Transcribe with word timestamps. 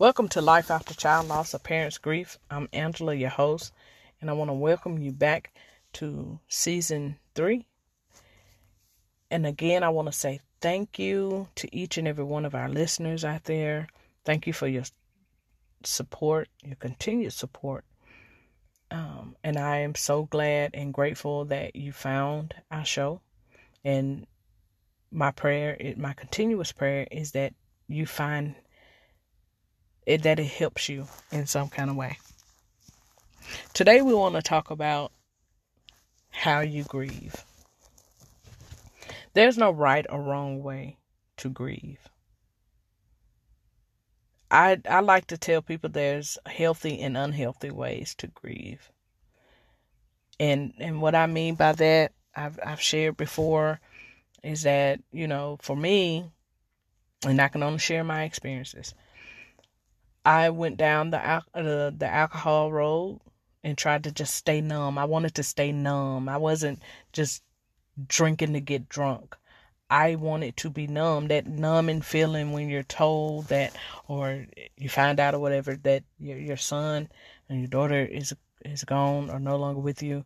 Welcome 0.00 0.28
to 0.28 0.40
Life 0.40 0.70
After 0.70 0.94
Child 0.94 1.26
Loss 1.26 1.54
of 1.54 1.64
Parents 1.64 1.98
Grief. 1.98 2.38
I'm 2.48 2.68
Angela, 2.72 3.14
your 3.14 3.30
host, 3.30 3.72
and 4.20 4.30
I 4.30 4.32
want 4.34 4.48
to 4.48 4.54
welcome 4.54 4.96
you 5.00 5.10
back 5.10 5.52
to 5.94 6.38
season 6.46 7.18
three. 7.34 7.66
And 9.28 9.44
again, 9.44 9.82
I 9.82 9.88
want 9.88 10.06
to 10.06 10.12
say 10.12 10.38
thank 10.60 11.00
you 11.00 11.48
to 11.56 11.76
each 11.76 11.98
and 11.98 12.06
every 12.06 12.22
one 12.22 12.44
of 12.44 12.54
our 12.54 12.68
listeners 12.68 13.24
out 13.24 13.42
there. 13.42 13.88
Thank 14.24 14.46
you 14.46 14.52
for 14.52 14.68
your 14.68 14.84
support, 15.82 16.46
your 16.62 16.76
continued 16.76 17.32
support. 17.32 17.84
Um, 18.92 19.34
and 19.42 19.56
I 19.56 19.78
am 19.78 19.96
so 19.96 20.26
glad 20.26 20.70
and 20.74 20.94
grateful 20.94 21.46
that 21.46 21.74
you 21.74 21.90
found 21.90 22.54
our 22.70 22.84
show. 22.84 23.20
And 23.84 24.28
my 25.10 25.32
prayer, 25.32 25.76
my 25.96 26.12
continuous 26.12 26.70
prayer 26.70 27.08
is 27.10 27.32
that 27.32 27.52
you 27.88 28.06
find 28.06 28.54
it, 30.08 30.22
that 30.22 30.40
it 30.40 30.46
helps 30.46 30.88
you 30.88 31.06
in 31.30 31.46
some 31.46 31.68
kind 31.68 31.90
of 31.90 31.96
way. 31.96 32.18
Today 33.74 34.00
we 34.00 34.14
want 34.14 34.36
to 34.36 34.42
talk 34.42 34.70
about 34.70 35.12
how 36.30 36.60
you 36.60 36.82
grieve. 36.84 37.44
There's 39.34 39.58
no 39.58 39.70
right 39.70 40.06
or 40.08 40.22
wrong 40.22 40.62
way 40.62 40.96
to 41.36 41.50
grieve. 41.50 42.08
I 44.50 44.80
I 44.88 45.00
like 45.00 45.26
to 45.26 45.36
tell 45.36 45.60
people 45.60 45.90
there's 45.90 46.38
healthy 46.46 47.02
and 47.02 47.14
unhealthy 47.14 47.70
ways 47.70 48.14
to 48.16 48.28
grieve. 48.28 48.90
And 50.40 50.72
and 50.78 51.02
what 51.02 51.14
I 51.14 51.26
mean 51.26 51.54
by 51.54 51.72
that, 51.72 52.12
I've 52.34 52.58
I've 52.64 52.80
shared 52.80 53.18
before, 53.18 53.78
is 54.42 54.62
that 54.62 55.00
you 55.12 55.28
know 55.28 55.58
for 55.60 55.76
me, 55.76 56.30
and 57.26 57.38
I 57.42 57.48
can 57.48 57.62
only 57.62 57.78
share 57.78 58.04
my 58.04 58.22
experiences. 58.22 58.94
I 60.24 60.50
went 60.50 60.76
down 60.76 61.10
the 61.10 61.18
uh, 61.18 61.40
the 61.54 62.08
alcohol 62.08 62.72
road 62.72 63.20
and 63.64 63.76
tried 63.76 64.04
to 64.04 64.12
just 64.12 64.34
stay 64.34 64.60
numb. 64.60 64.98
I 64.98 65.04
wanted 65.04 65.34
to 65.36 65.42
stay 65.42 65.72
numb. 65.72 66.28
I 66.28 66.36
wasn't 66.36 66.82
just 67.12 67.42
drinking 68.06 68.52
to 68.52 68.60
get 68.60 68.88
drunk. 68.88 69.36
I 69.90 70.16
wanted 70.16 70.56
to 70.58 70.70
be 70.70 70.86
numb. 70.86 71.28
That 71.28 71.46
numbing 71.46 72.02
feeling 72.02 72.52
when 72.52 72.68
you're 72.68 72.82
told 72.82 73.46
that, 73.46 73.74
or 74.06 74.46
you 74.76 74.88
find 74.88 75.18
out 75.18 75.34
or 75.34 75.38
whatever 75.38 75.76
that 75.76 76.04
your 76.18 76.38
your 76.38 76.56
son 76.56 77.08
and 77.48 77.60
your 77.60 77.68
daughter 77.68 78.04
is 78.04 78.34
is 78.64 78.84
gone 78.84 79.30
or 79.30 79.38
no 79.40 79.56
longer 79.56 79.80
with 79.80 80.02
you. 80.02 80.24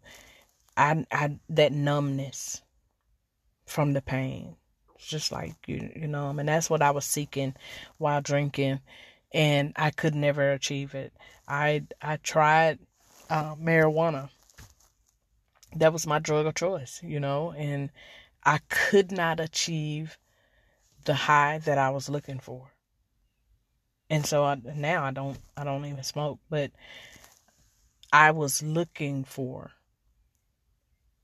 I 0.76 1.06
I 1.12 1.38
that 1.50 1.72
numbness 1.72 2.62
from 3.66 3.92
the 3.92 4.02
pain, 4.02 4.56
it's 4.96 5.06
just 5.06 5.30
like 5.30 5.54
you 5.66 5.90
you 5.94 6.08
know, 6.08 6.30
and 6.30 6.48
that's 6.48 6.68
what 6.68 6.82
I 6.82 6.90
was 6.90 7.04
seeking 7.04 7.54
while 7.98 8.20
drinking, 8.20 8.80
and 9.32 9.72
I 9.76 9.90
could 9.90 10.14
never 10.14 10.52
achieve 10.52 10.94
it. 10.94 11.12
I 11.48 11.84
I 12.00 12.16
tried 12.16 12.78
uh, 13.30 13.54
marijuana. 13.56 14.30
That 15.76 15.92
was 15.92 16.06
my 16.06 16.18
drug 16.18 16.46
of 16.46 16.54
choice, 16.54 17.00
you 17.02 17.18
know, 17.18 17.52
and 17.52 17.90
I 18.44 18.58
could 18.68 19.10
not 19.10 19.40
achieve 19.40 20.18
the 21.04 21.14
high 21.14 21.58
that 21.58 21.78
I 21.78 21.90
was 21.90 22.08
looking 22.08 22.40
for. 22.40 22.72
And 24.10 24.26
so 24.26 24.44
I, 24.44 24.56
now 24.76 25.04
I 25.04 25.10
don't 25.10 25.38
I 25.56 25.64
don't 25.64 25.86
even 25.86 26.02
smoke, 26.02 26.38
but 26.50 26.70
I 28.12 28.32
was 28.32 28.62
looking 28.62 29.24
for 29.24 29.70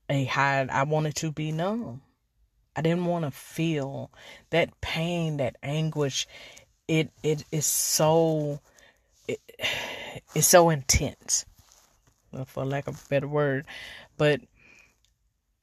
a 0.09 0.25
high. 0.25 0.67
I 0.71 0.83
wanted 0.83 1.15
to 1.17 1.31
be 1.31 1.51
numb. 1.51 2.01
I 2.75 2.81
didn't 2.81 3.05
want 3.05 3.25
to 3.25 3.31
feel 3.31 4.09
that 4.49 4.79
pain, 4.81 5.37
that 5.37 5.57
anguish. 5.61 6.27
It 6.89 7.11
it 7.21 7.45
is 7.51 7.67
so 7.67 8.59
it, 9.27 9.39
it's 10.33 10.47
so 10.47 10.71
intense, 10.71 11.45
for 12.47 12.65
lack 12.65 12.87
of 12.87 12.95
a 12.95 13.09
better 13.09 13.27
word, 13.27 13.67
but 14.17 14.41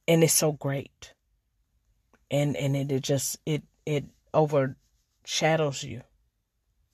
and 0.07 0.23
it's 0.23 0.33
so 0.33 0.53
great. 0.53 1.13
And 2.31 2.55
and 2.55 2.75
it, 2.77 2.91
it 2.91 3.03
just 3.03 3.37
it 3.45 3.63
it 3.85 4.05
overshadows 4.33 5.83
you 5.83 6.01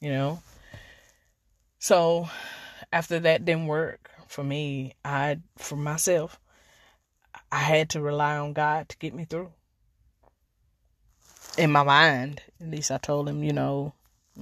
you 0.03 0.11
know? 0.11 0.43
So 1.79 2.27
after 2.91 3.21
that 3.21 3.45
didn't 3.45 3.67
work 3.67 4.09
for 4.27 4.43
me 4.43 4.93
i 5.05 5.37
for 5.57 5.75
myself 5.75 6.39
i 7.51 7.57
had 7.57 7.87
to 7.87 8.01
rely 8.01 8.35
on 8.35 8.51
god 8.51 8.89
to 8.89 8.97
get 8.97 9.13
me 9.13 9.25
through. 9.25 9.51
In 11.57 11.71
my 11.71 11.83
mind 11.83 12.41
at 12.59 12.67
least 12.69 12.91
i 12.91 12.97
told 12.97 13.29
him 13.29 13.43
you 13.43 13.53
know 13.53 13.93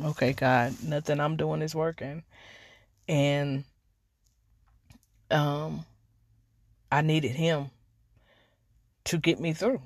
okay 0.06 0.34
god 0.34 0.74
nothing 0.84 1.20
i'm 1.20 1.36
doing 1.36 1.62
is 1.62 1.76
working. 1.76 2.24
And 3.08 3.64
um 5.30 5.86
i 6.92 7.02
needed 7.02 7.32
him 7.32 7.70
to 9.06 9.18
get 9.18 9.40
me 9.40 9.54
through 9.54 9.82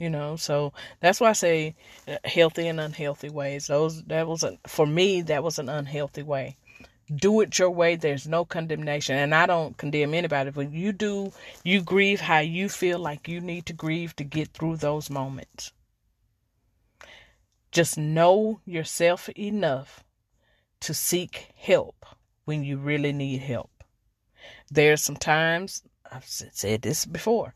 you 0.00 0.08
know? 0.10 0.34
So 0.34 0.72
that's 1.00 1.20
why 1.20 1.28
i 1.30 1.34
say 1.34 1.76
uh, 2.08 2.16
healthy 2.24 2.66
and 2.66 2.80
unhealthy 2.80 3.28
ways. 3.28 3.68
Those 3.68 4.02
that 4.04 4.26
was 4.26 4.42
a, 4.42 4.58
for 4.66 4.86
me 4.86 5.20
that 5.22 5.44
was 5.44 5.58
an 5.58 5.68
unhealthy 5.68 6.22
way. 6.22 6.56
Do 7.14 7.40
it 7.40 7.58
your 7.58 7.70
way. 7.70 7.96
There's 7.96 8.26
no 8.26 8.44
condemnation. 8.44 9.16
And 9.16 9.34
i 9.34 9.46
don't 9.46 9.76
condemn 9.76 10.14
anybody 10.14 10.50
but 10.50 10.72
you 10.72 10.92
do 10.92 11.32
you 11.62 11.82
grieve 11.82 12.20
how 12.20 12.38
you 12.38 12.68
feel 12.68 12.98
like 12.98 13.28
you 13.28 13.40
need 13.40 13.66
to 13.66 13.72
grieve 13.74 14.16
to 14.16 14.24
get 14.24 14.48
through 14.48 14.76
those 14.76 15.10
moments 15.10 15.72
just 17.70 17.98
know 17.98 18.60
yourself 18.64 19.28
enough 19.30 20.04
to 20.80 20.94
seek 20.94 21.50
help 21.56 22.06
when 22.44 22.64
you 22.64 22.76
really 22.76 23.12
need 23.12 23.40
help 23.40 23.70
there's 24.70 25.02
some 25.02 25.16
times 25.16 25.82
i've 26.10 26.24
said 26.24 26.82
this 26.82 27.04
before 27.04 27.54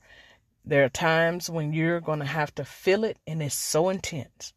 there 0.67 0.85
are 0.85 0.89
times 0.89 1.51
when 1.51 1.75
you're 1.75 2.01
going 2.01 2.21
to 2.21 2.25
have 2.25 2.55
to 2.55 2.65
feel 2.65 3.05
it 3.05 3.19
and 3.27 3.43
it's 3.43 3.55
so 3.55 3.91
intense. 3.91 4.55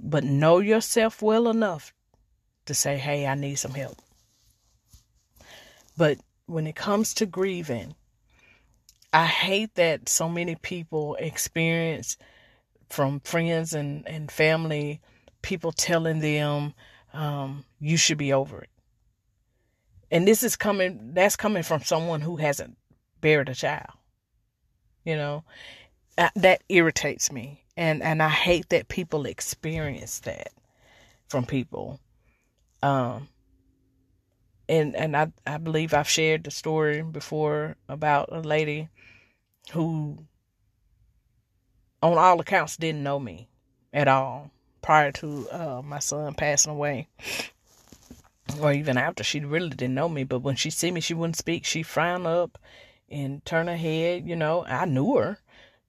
But 0.00 0.24
know 0.24 0.58
yourself 0.58 1.22
well 1.22 1.48
enough 1.48 1.94
to 2.66 2.74
say, 2.74 2.98
hey, 2.98 3.26
I 3.26 3.36
need 3.36 3.56
some 3.56 3.74
help. 3.74 3.98
But 5.96 6.18
when 6.46 6.66
it 6.66 6.74
comes 6.74 7.14
to 7.14 7.26
grieving, 7.26 7.94
I 9.12 9.26
hate 9.26 9.76
that 9.76 10.08
so 10.08 10.28
many 10.28 10.56
people 10.56 11.14
experience 11.20 12.16
from 12.94 13.20
friends 13.20 13.74
and, 13.74 14.06
and 14.08 14.30
family, 14.30 15.00
people 15.42 15.72
telling 15.72 16.20
them, 16.20 16.74
um, 17.12 17.64
you 17.80 17.96
should 17.96 18.18
be 18.18 18.32
over 18.32 18.62
it. 18.62 18.70
And 20.10 20.26
this 20.26 20.42
is 20.42 20.56
coming, 20.56 21.10
that's 21.14 21.36
coming 21.36 21.62
from 21.62 21.82
someone 21.82 22.20
who 22.20 22.36
hasn't 22.36 22.76
buried 23.20 23.48
a 23.48 23.54
child 23.54 23.90
you 25.04 25.16
know? 25.16 25.44
That 26.36 26.62
irritates 26.68 27.30
me. 27.30 27.64
And 27.76 28.02
and 28.02 28.22
i 28.22 28.28
hate 28.28 28.68
that 28.68 28.86
people 28.88 29.26
experience 29.26 30.20
that 30.20 30.52
from 31.28 31.44
people. 31.44 32.00
Um 32.82 33.28
and 34.68 34.94
and 34.94 35.16
i 35.16 35.30
i 35.46 35.58
believe 35.58 35.92
i've 35.92 36.08
shared 36.08 36.44
the 36.44 36.50
story 36.50 37.02
before 37.02 37.76
about 37.88 38.30
a 38.32 38.40
lady 38.40 38.88
who 39.72 40.18
on 42.12 42.18
all 42.18 42.40
accounts 42.40 42.76
didn't 42.76 43.02
know 43.02 43.18
me 43.18 43.48
at 43.92 44.08
all 44.08 44.50
prior 44.82 45.10
to 45.12 45.48
uh, 45.50 45.82
my 45.82 45.98
son 45.98 46.34
passing 46.34 46.72
away 46.72 47.08
or 48.60 48.72
even 48.72 48.98
after 48.98 49.24
she 49.24 49.40
really 49.40 49.70
didn't 49.70 49.94
know 49.94 50.08
me 50.08 50.24
but 50.24 50.40
when 50.40 50.56
she 50.56 50.70
see 50.70 50.90
me 50.90 51.00
she 51.00 51.14
wouldn't 51.14 51.36
speak 51.36 51.64
she 51.64 51.82
frown 51.82 52.26
up 52.26 52.58
and 53.14 53.44
turn 53.44 53.68
her 53.68 53.76
head, 53.76 54.26
you 54.26 54.36
know. 54.36 54.64
I 54.66 54.84
knew 54.84 55.16
her, 55.16 55.38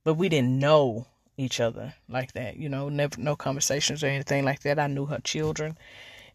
but 0.04 0.16
we 0.16 0.30
didn't 0.30 0.60
know 0.60 1.08
each 1.38 1.60
other 1.60 1.94
like 2.08 2.34
that, 2.34 2.58
you 2.58 2.70
know, 2.70 2.90
never 2.90 3.20
no 3.20 3.36
conversations 3.36 4.04
or 4.04 4.08
anything 4.08 4.46
like 4.46 4.62
that. 4.62 4.80
I 4.80 4.88
knew 4.88 5.06
her 5.08 5.20
children 5.20 5.78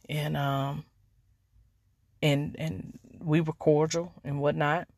and 0.09 0.37
um 0.37 0.85
and 2.23 2.57
and 2.59 2.99
we 3.21 3.41
were 3.41 3.53
cordial 3.53 4.13
and 4.25 4.41
whatnot 4.41 4.89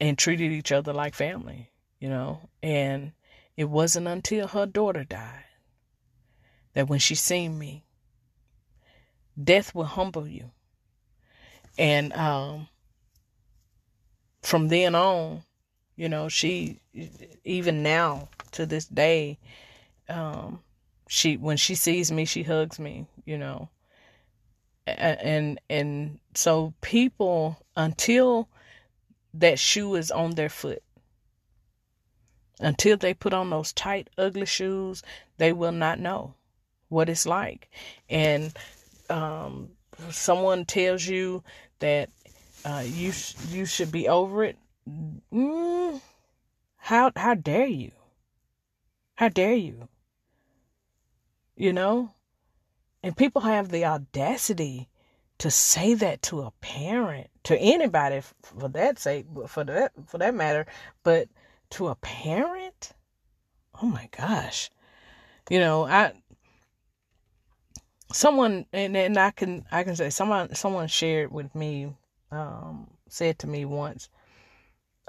and 0.00 0.18
treated 0.18 0.52
each 0.52 0.72
other 0.72 0.92
like 0.92 1.14
family, 1.14 1.70
you 1.98 2.08
know. 2.08 2.40
And 2.62 3.12
it 3.56 3.64
wasn't 3.64 4.06
until 4.08 4.48
her 4.48 4.66
daughter 4.66 5.04
died 5.04 5.44
that 6.74 6.88
when 6.88 6.98
she 6.98 7.14
seen 7.14 7.58
me, 7.58 7.84
death 9.42 9.74
will 9.74 9.84
humble 9.84 10.26
you. 10.26 10.50
And 11.76 12.12
um 12.12 12.68
from 14.44 14.68
then 14.68 14.94
on, 14.94 15.42
you 15.96 16.08
know, 16.08 16.28
she 16.28 16.80
even 17.44 17.82
now 17.82 18.28
to 18.52 18.66
this 18.66 18.86
day, 18.86 19.38
um, 20.08 20.60
she 21.08 21.36
when 21.36 21.56
she 21.56 21.74
sees 21.74 22.12
me, 22.12 22.24
she 22.24 22.42
hugs 22.42 22.78
me, 22.78 23.06
you 23.24 23.38
know. 23.38 23.68
And 24.86 25.58
and 25.70 26.20
so 26.34 26.74
people 26.82 27.56
until 27.74 28.48
that 29.32 29.58
shoe 29.58 29.94
is 29.96 30.10
on 30.10 30.32
their 30.32 30.50
foot, 30.50 30.82
until 32.60 32.96
they 32.96 33.14
put 33.14 33.32
on 33.32 33.50
those 33.50 33.72
tight, 33.72 34.08
ugly 34.16 34.46
shoes, 34.46 35.02
they 35.38 35.52
will 35.52 35.72
not 35.72 35.98
know 35.98 36.34
what 36.88 37.08
it's 37.08 37.26
like. 37.26 37.70
And 38.08 38.52
um, 39.10 39.70
someone 40.10 40.64
tells 40.64 41.06
you 41.06 41.42
that 41.80 42.10
uh, 42.64 42.84
you 42.86 43.12
you 43.48 43.66
should 43.66 43.92
be 43.92 44.08
over 44.08 44.44
it. 44.44 44.56
Mm, 45.32 46.00
how 46.76 47.10
how 47.16 47.34
dare 47.34 47.66
you? 47.66 47.92
How 49.16 49.28
dare 49.28 49.54
you? 49.54 49.88
You 51.56 51.72
know, 51.72 52.12
and 53.02 53.16
people 53.16 53.42
have 53.42 53.68
the 53.68 53.84
audacity 53.84 54.88
to 55.38 55.50
say 55.50 55.94
that 55.94 56.22
to 56.22 56.42
a 56.42 56.52
parent, 56.60 57.28
to 57.44 57.56
anybody 57.58 58.22
for 58.42 58.68
that 58.68 58.98
sake, 58.98 59.26
for 59.46 59.64
that 59.64 59.92
for 60.06 60.18
that 60.18 60.34
matter, 60.34 60.66
but 61.02 61.28
to 61.74 61.88
a 61.88 61.96
parent, 61.96 62.92
oh 63.82 63.86
my 63.86 64.08
gosh, 64.16 64.70
you 65.50 65.58
know, 65.58 65.84
I 65.84 66.12
someone 68.12 68.66
and 68.72 68.96
and 68.96 69.18
I 69.18 69.32
can 69.32 69.64
I 69.72 69.82
can 69.82 69.96
say 69.96 70.10
someone 70.10 70.54
someone 70.54 70.86
shared 70.86 71.32
with 71.32 71.52
me, 71.54 71.92
um, 72.30 72.88
said 73.08 73.40
to 73.40 73.48
me 73.48 73.64
once, 73.64 74.08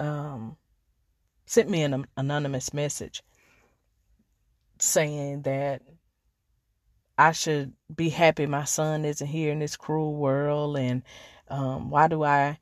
um, 0.00 0.56
sent 1.46 1.70
me 1.70 1.82
an 1.82 2.04
anonymous 2.16 2.74
message 2.74 3.22
saying 4.80 5.42
that 5.42 5.82
I 7.16 7.30
should 7.30 7.74
be 7.94 8.08
happy 8.08 8.46
my 8.46 8.64
son 8.64 9.04
isn't 9.04 9.26
here 9.26 9.52
in 9.52 9.60
this 9.60 9.76
cruel 9.76 10.16
world 10.16 10.76
and 10.76 11.04
um, 11.48 11.90
why 11.90 12.08
do 12.08 12.24
I 12.24 12.58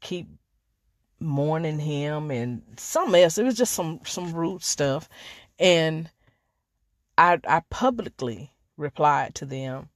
keep 0.00 0.28
mourning 1.20 1.78
him 1.78 2.30
and 2.30 2.62
some 2.76 3.14
else. 3.14 3.38
It 3.38 3.44
was 3.44 3.56
just 3.56 3.74
some 3.74 4.00
some 4.04 4.32
rude 4.32 4.62
stuff. 4.62 5.08
And 5.58 6.10
I 7.18 7.38
I 7.46 7.62
publicly 7.70 8.52
replied 8.76 9.34
to 9.36 9.44
them 9.44 9.90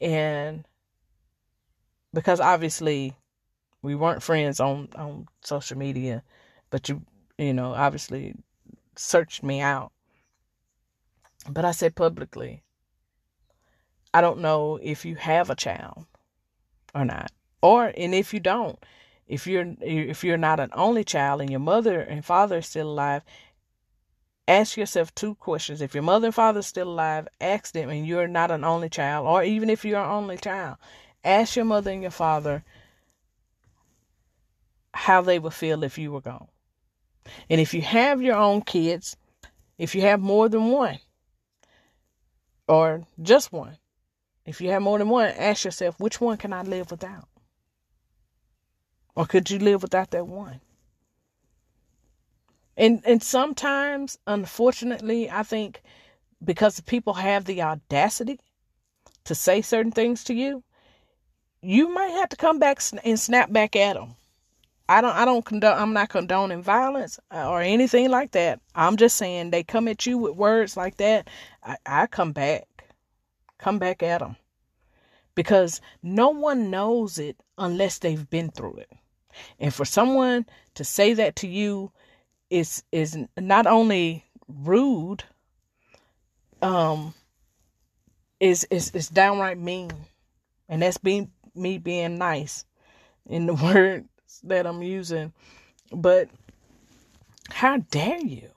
and 0.00 0.66
because 2.12 2.40
obviously 2.40 3.16
we 3.82 3.94
weren't 3.94 4.22
friends 4.22 4.60
on 4.60 4.88
on 4.96 5.26
social 5.42 5.78
media, 5.78 6.22
but 6.70 6.88
you 6.88 7.02
you 7.38 7.54
know, 7.54 7.72
obviously 7.72 8.34
searched 8.96 9.42
me 9.42 9.60
out. 9.60 9.92
But 11.48 11.64
I 11.64 11.70
said 11.70 11.94
publicly, 11.94 12.62
I 14.12 14.20
don't 14.20 14.40
know 14.40 14.78
if 14.82 15.04
you 15.04 15.14
have 15.14 15.48
a 15.48 15.54
child 15.54 16.04
or 16.94 17.04
not. 17.04 17.30
Or 17.62 17.92
and 17.96 18.14
if 18.14 18.34
you 18.34 18.40
don't, 18.40 18.78
if 19.28 19.46
you're 19.46 19.74
if 19.80 20.24
you're 20.24 20.38
not 20.38 20.58
an 20.58 20.70
only 20.72 21.04
child 21.04 21.40
and 21.42 21.50
your 21.50 21.60
mother 21.60 22.00
and 22.00 22.24
father 22.24 22.58
is 22.58 22.66
still 22.66 22.88
alive, 22.88 23.22
ask 24.48 24.76
yourself 24.76 25.14
two 25.14 25.34
questions. 25.34 25.82
If 25.82 25.94
your 25.94 26.02
mother 26.02 26.28
and 26.28 26.34
father 26.34 26.60
are 26.60 26.62
still 26.62 26.88
alive, 26.88 27.28
ask 27.40 27.72
them 27.72 27.90
and 27.90 28.06
you're 28.06 28.26
not 28.26 28.50
an 28.50 28.64
only 28.64 28.88
child, 28.88 29.26
or 29.26 29.44
even 29.44 29.68
if 29.68 29.84
you're 29.84 30.02
an 30.02 30.10
only 30.10 30.38
child, 30.38 30.78
ask 31.22 31.56
your 31.56 31.66
mother 31.66 31.90
and 31.90 32.02
your 32.02 32.10
father 32.10 32.64
how 34.94 35.20
they 35.20 35.38
would 35.38 35.52
feel 35.52 35.84
if 35.84 35.98
you 35.98 36.10
were 36.10 36.22
gone. 36.22 36.48
And 37.50 37.60
if 37.60 37.74
you 37.74 37.82
have 37.82 38.22
your 38.22 38.36
own 38.36 38.62
kids, 38.62 39.14
if 39.76 39.94
you 39.94 40.00
have 40.00 40.20
more 40.20 40.48
than 40.48 40.70
one, 40.70 40.98
or 42.66 43.04
just 43.20 43.52
one, 43.52 43.76
if 44.46 44.62
you 44.62 44.70
have 44.70 44.80
more 44.80 44.98
than 44.98 45.10
one, 45.10 45.28
ask 45.36 45.66
yourself, 45.66 46.00
which 46.00 46.20
one 46.20 46.38
can 46.38 46.54
I 46.54 46.62
live 46.62 46.90
without? 46.90 47.28
Or 49.18 49.26
could 49.26 49.50
you 49.50 49.58
live 49.58 49.82
without 49.82 50.12
that 50.12 50.28
one? 50.28 50.60
And 52.76 53.02
and 53.04 53.20
sometimes, 53.20 54.16
unfortunately, 54.28 55.28
I 55.28 55.42
think 55.42 55.82
because 56.44 56.78
people 56.82 57.14
have 57.14 57.44
the 57.44 57.60
audacity 57.62 58.38
to 59.24 59.34
say 59.34 59.60
certain 59.60 59.90
things 59.90 60.22
to 60.22 60.34
you, 60.34 60.62
you 61.60 61.92
might 61.92 62.12
have 62.12 62.28
to 62.28 62.36
come 62.36 62.60
back 62.60 62.78
and 63.02 63.18
snap 63.18 63.52
back 63.52 63.74
at 63.74 63.94
them. 63.94 64.14
I 64.88 65.00
don't 65.00 65.16
I 65.16 65.24
don't 65.24 65.44
condone 65.44 65.76
I'm 65.76 65.92
not 65.92 66.10
condoning 66.10 66.62
violence 66.62 67.18
uh, 67.32 67.50
or 67.50 67.60
anything 67.60 68.10
like 68.10 68.30
that. 68.30 68.60
I'm 68.76 68.96
just 68.96 69.16
saying 69.16 69.50
they 69.50 69.64
come 69.64 69.88
at 69.88 70.06
you 70.06 70.16
with 70.16 70.36
words 70.36 70.76
like 70.76 70.96
that, 70.98 71.28
I, 71.64 71.76
I 71.84 72.06
come 72.06 72.30
back. 72.30 72.68
Come 73.58 73.80
back 73.80 74.00
at 74.00 74.20
them. 74.20 74.36
Because 75.34 75.80
no 76.04 76.28
one 76.28 76.70
knows 76.70 77.18
it 77.18 77.36
unless 77.58 77.98
they've 77.98 78.30
been 78.30 78.52
through 78.52 78.76
it. 78.76 78.92
And 79.58 79.72
for 79.72 79.84
someone 79.84 80.46
to 80.74 80.84
say 80.84 81.14
that 81.14 81.36
to 81.36 81.48
you 81.48 81.92
is 82.50 82.82
is 82.92 83.16
not 83.36 83.66
only 83.66 84.24
rude, 84.48 85.24
um 86.62 87.14
is 88.40 88.64
is 88.70 88.90
is 88.92 89.08
downright 89.08 89.58
mean. 89.58 89.90
And 90.68 90.82
that's 90.82 90.98
being 90.98 91.30
me 91.54 91.78
being 91.78 92.18
nice 92.18 92.64
in 93.26 93.46
the 93.46 93.54
words 93.62 94.08
that 94.44 94.66
I'm 94.66 94.82
using. 94.82 95.32
But 95.92 96.28
how 97.50 97.78
dare 97.78 98.20
you? 98.20 98.50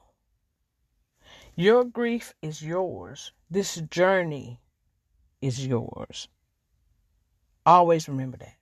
Your 1.55 1.83
grief 1.83 2.33
is 2.41 2.61
yours. 2.61 3.31
This 3.49 3.75
journey 3.75 4.59
is 5.41 5.65
yours. 5.65 6.27
Always 7.65 8.07
remember 8.07 8.37
that. 8.37 8.55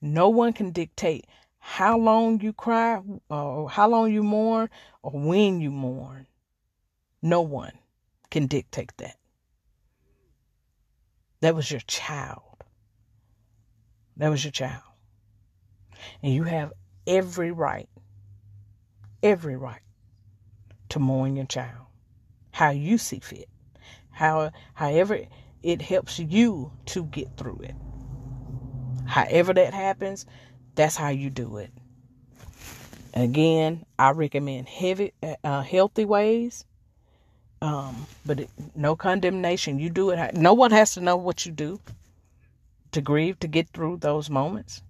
No 0.00 0.28
one 0.28 0.52
can 0.52 0.70
dictate 0.70 1.26
how 1.68 1.98
long 1.98 2.40
you 2.40 2.52
cry 2.52 3.02
or 3.28 3.68
how 3.68 3.88
long 3.88 4.12
you 4.12 4.22
mourn 4.22 4.70
or 5.02 5.10
when 5.12 5.60
you 5.60 5.70
mourn. 5.70 6.28
No 7.20 7.40
one 7.40 7.72
can 8.30 8.46
dictate 8.46 8.92
that. 8.98 9.16
That 11.40 11.56
was 11.56 11.68
your 11.68 11.80
child. 11.80 12.62
That 14.16 14.28
was 14.28 14.44
your 14.44 14.52
child. 14.52 14.84
And 16.22 16.32
you 16.32 16.44
have 16.44 16.72
every 17.04 17.50
right, 17.50 17.88
every 19.22 19.56
right 19.56 19.82
to 20.90 21.00
mourn 21.00 21.34
your 21.34 21.46
child 21.46 21.86
how 22.52 22.70
you 22.70 22.96
see 22.96 23.18
fit. 23.18 23.48
How 24.12 24.52
however 24.72 25.18
it 25.64 25.82
helps 25.82 26.20
you 26.20 26.72
to 26.86 27.04
get 27.04 27.36
through 27.36 27.58
it. 27.64 27.74
However 29.04 29.52
that 29.52 29.74
happens, 29.74 30.24
that's 30.76 30.96
how 30.96 31.08
you 31.08 31.30
do 31.30 31.56
it. 31.56 31.70
Again, 33.14 33.84
I 33.98 34.10
recommend 34.10 34.68
heavy, 34.68 35.12
uh, 35.42 35.62
healthy 35.62 36.04
ways, 36.04 36.64
um, 37.62 38.06
but 38.26 38.40
it, 38.40 38.50
no 38.74 38.94
condemnation. 38.94 39.78
You 39.78 39.88
do 39.88 40.10
it. 40.10 40.34
No 40.34 40.52
one 40.52 40.70
has 40.70 40.92
to 40.94 41.00
know 41.00 41.16
what 41.16 41.46
you 41.46 41.52
do 41.52 41.80
to 42.92 43.00
grieve 43.00 43.40
to 43.40 43.48
get 43.48 43.68
through 43.70 43.96
those 43.96 44.28
moments. 44.28 44.82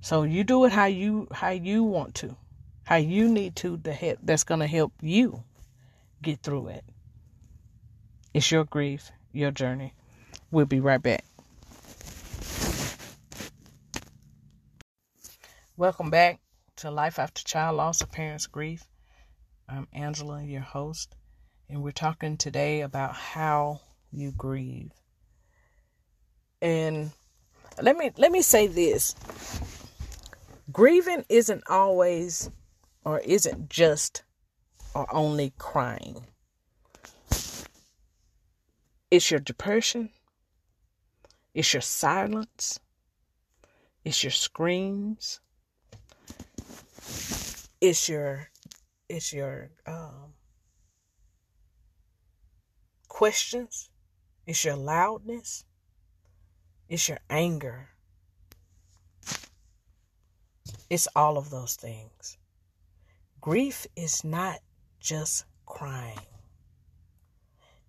So 0.00 0.22
you 0.22 0.42
do 0.42 0.64
it 0.64 0.72
how 0.72 0.86
you 0.86 1.28
how 1.30 1.50
you 1.50 1.84
want 1.84 2.14
to, 2.16 2.34
how 2.84 2.96
you 2.96 3.28
need 3.28 3.56
to. 3.56 3.76
The 3.76 3.92
help 3.92 4.18
that's 4.22 4.44
going 4.44 4.60
to 4.60 4.66
help 4.66 4.94
you 5.02 5.44
get 6.22 6.42
through 6.42 6.68
it. 6.68 6.84
It's 8.32 8.50
your 8.50 8.64
grief, 8.64 9.10
your 9.32 9.50
journey. 9.50 9.92
We'll 10.50 10.66
be 10.66 10.80
right 10.80 11.02
back. 11.02 11.24
Welcome 15.80 16.10
back 16.10 16.40
to 16.76 16.90
Life 16.90 17.18
After 17.18 17.42
Child 17.42 17.78
Loss 17.78 18.02
of 18.02 18.12
Parents 18.12 18.46
Grief. 18.46 18.84
I'm 19.66 19.88
Angela, 19.94 20.42
your 20.44 20.60
host, 20.60 21.16
and 21.70 21.82
we're 21.82 21.90
talking 21.90 22.36
today 22.36 22.82
about 22.82 23.14
how 23.14 23.80
you 24.12 24.30
grieve. 24.30 24.92
And 26.60 27.12
let 27.80 27.96
me 27.96 28.10
let 28.18 28.30
me 28.30 28.42
say 28.42 28.66
this 28.66 29.14
grieving 30.70 31.24
isn't 31.30 31.62
always 31.66 32.50
or 33.02 33.20
isn't 33.20 33.70
just 33.70 34.22
or 34.94 35.06
only 35.10 35.54
crying. 35.56 36.26
It's 39.10 39.30
your 39.30 39.40
depression. 39.40 40.10
It's 41.54 41.72
your 41.72 41.80
silence. 41.80 42.80
It's 44.04 44.22
your 44.22 44.30
screams. 44.30 45.40
It's 47.80 48.08
your 48.08 48.48
it's 49.08 49.32
your 49.32 49.70
um, 49.86 50.34
questions. 53.08 53.90
It's 54.46 54.64
your 54.64 54.76
loudness. 54.76 55.64
It's 56.88 57.08
your 57.08 57.18
anger. 57.28 57.88
It's 60.88 61.08
all 61.14 61.38
of 61.38 61.50
those 61.50 61.76
things. 61.76 62.36
Grief 63.40 63.86
is 63.96 64.24
not 64.24 64.58
just 65.00 65.44
crying. 65.66 66.18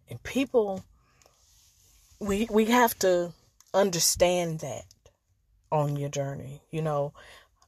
And 0.09 0.21
people 0.23 0.83
we 2.19 2.47
we 2.49 2.65
have 2.65 2.97
to 2.99 3.33
understand 3.73 4.59
that 4.59 4.85
on 5.71 5.97
your 5.97 6.09
journey. 6.09 6.61
You 6.71 6.81
know, 6.81 7.13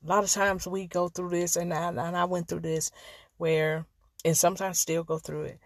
a 0.04 0.08
lot 0.08 0.24
of 0.24 0.32
times 0.32 0.68
we 0.68 0.88
go 0.88 1.08
through 1.08 1.30
this 1.30 1.56
and 1.56 1.74
I, 1.74 1.88
and 1.88 2.18
I 2.18 2.26
went 2.26 2.48
through 2.48 2.62
this 2.62 2.92
where 3.38 3.86
and 4.26 4.38
sometimes 4.38 4.80
still 4.80 5.04
go 5.04 5.18
through 5.18 5.44
it 5.44 5.60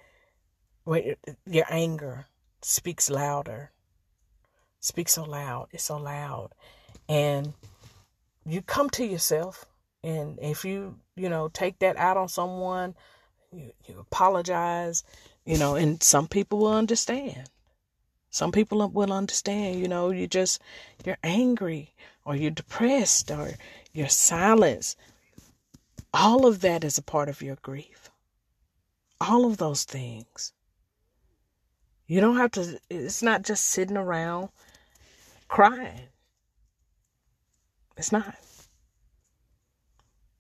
where 0.84 1.16
your 1.46 1.66
anger 1.70 2.26
speaks 2.62 3.10
louder. 3.10 3.72
Speaks 4.80 5.14
so 5.14 5.24
loud. 5.24 5.68
It's 5.72 5.84
so 5.84 5.98
loud. 5.98 6.52
And 7.10 7.54
you 8.46 8.62
come 8.62 8.90
to 8.92 9.06
yourself 9.06 9.66
and 10.04 10.40
if 10.42 10.64
you, 10.64 10.98
you 11.16 11.28
know, 11.30 11.50
take 11.50 11.80
that 11.80 11.98
out 11.98 12.16
on 12.16 12.30
someone, 12.30 12.96
you, 13.52 13.72
you 13.86 14.00
apologize, 14.00 15.04
you 15.46 15.58
know, 15.58 15.76
and 15.76 16.02
some 16.02 16.28
people 16.28 16.60
will 16.60 16.74
understand. 16.74 17.50
Some 18.30 18.52
people 18.52 18.88
will 18.90 19.12
understand, 19.12 19.80
you 19.80 19.88
know, 19.88 20.12
you 20.12 20.28
just, 20.28 20.62
you're 21.04 21.18
angry 21.24 21.94
or 22.28 22.36
you're 22.36 22.52
depressed 22.52 23.32
or 23.32 23.52
you're 23.94 24.10
silenced. 24.10 24.98
All 26.14 26.46
of 26.46 26.60
that 26.60 26.84
is 26.84 26.98
a 26.98 27.02
part 27.02 27.30
of 27.30 27.42
your 27.42 27.56
grief. 27.62 28.10
All 29.22 29.46
of 29.46 29.58
those 29.58 29.86
things. 29.86 30.52
You 32.06 32.20
don't 32.20 32.36
have 32.36 32.52
to, 32.52 32.80
it's 32.90 33.24
not 33.24 33.44
just 33.44 33.66
sitting 33.66 33.96
around 33.96 34.50
crying. 35.48 36.10
It's 37.96 38.12
not. 38.12 38.36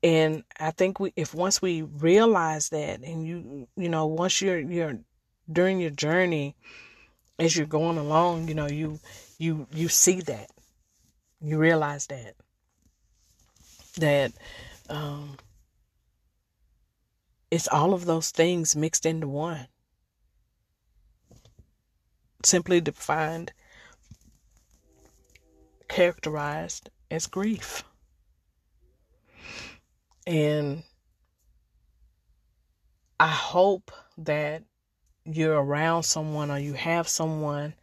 And 0.03 0.43
I 0.59 0.71
think 0.71 0.99
we, 0.99 1.13
if 1.15 1.33
once 1.33 1.61
we 1.61 1.83
realize 1.83 2.67
that, 2.69 3.01
and 3.01 3.25
you, 3.25 3.67
you 3.77 3.87
know, 3.87 4.07
once 4.07 4.41
you're, 4.41 4.59
you're 4.59 4.99
during 5.49 5.79
your 5.79 5.91
journey, 5.91 6.57
as 7.39 7.55
you're 7.55 7.65
going 7.65 7.97
along, 7.97 8.49
you 8.49 8.55
know, 8.55 8.67
you, 8.67 8.99
you, 9.39 9.67
you 9.73 9.87
see 9.87 10.19
that, 10.21 10.51
you 11.41 11.57
realize 11.57 12.07
that, 12.07 12.35
that, 13.97 14.33
um, 14.89 15.37
it's 17.49 17.67
all 17.67 17.93
of 17.93 18.05
those 18.05 18.31
things 18.31 18.75
mixed 18.75 19.05
into 19.05 19.27
one. 19.27 19.67
Simply 22.43 22.81
defined, 22.81 23.53
characterized 25.87 26.89
as 27.09 27.27
grief. 27.27 27.83
And 30.25 30.83
I 33.19 33.29
hope 33.29 33.91
that 34.17 34.63
you're 35.23 35.61
around 35.61 36.03
someone 36.03 36.51
or 36.51 36.59
you 36.59 36.73
have 36.73 37.07
someone 37.07 37.73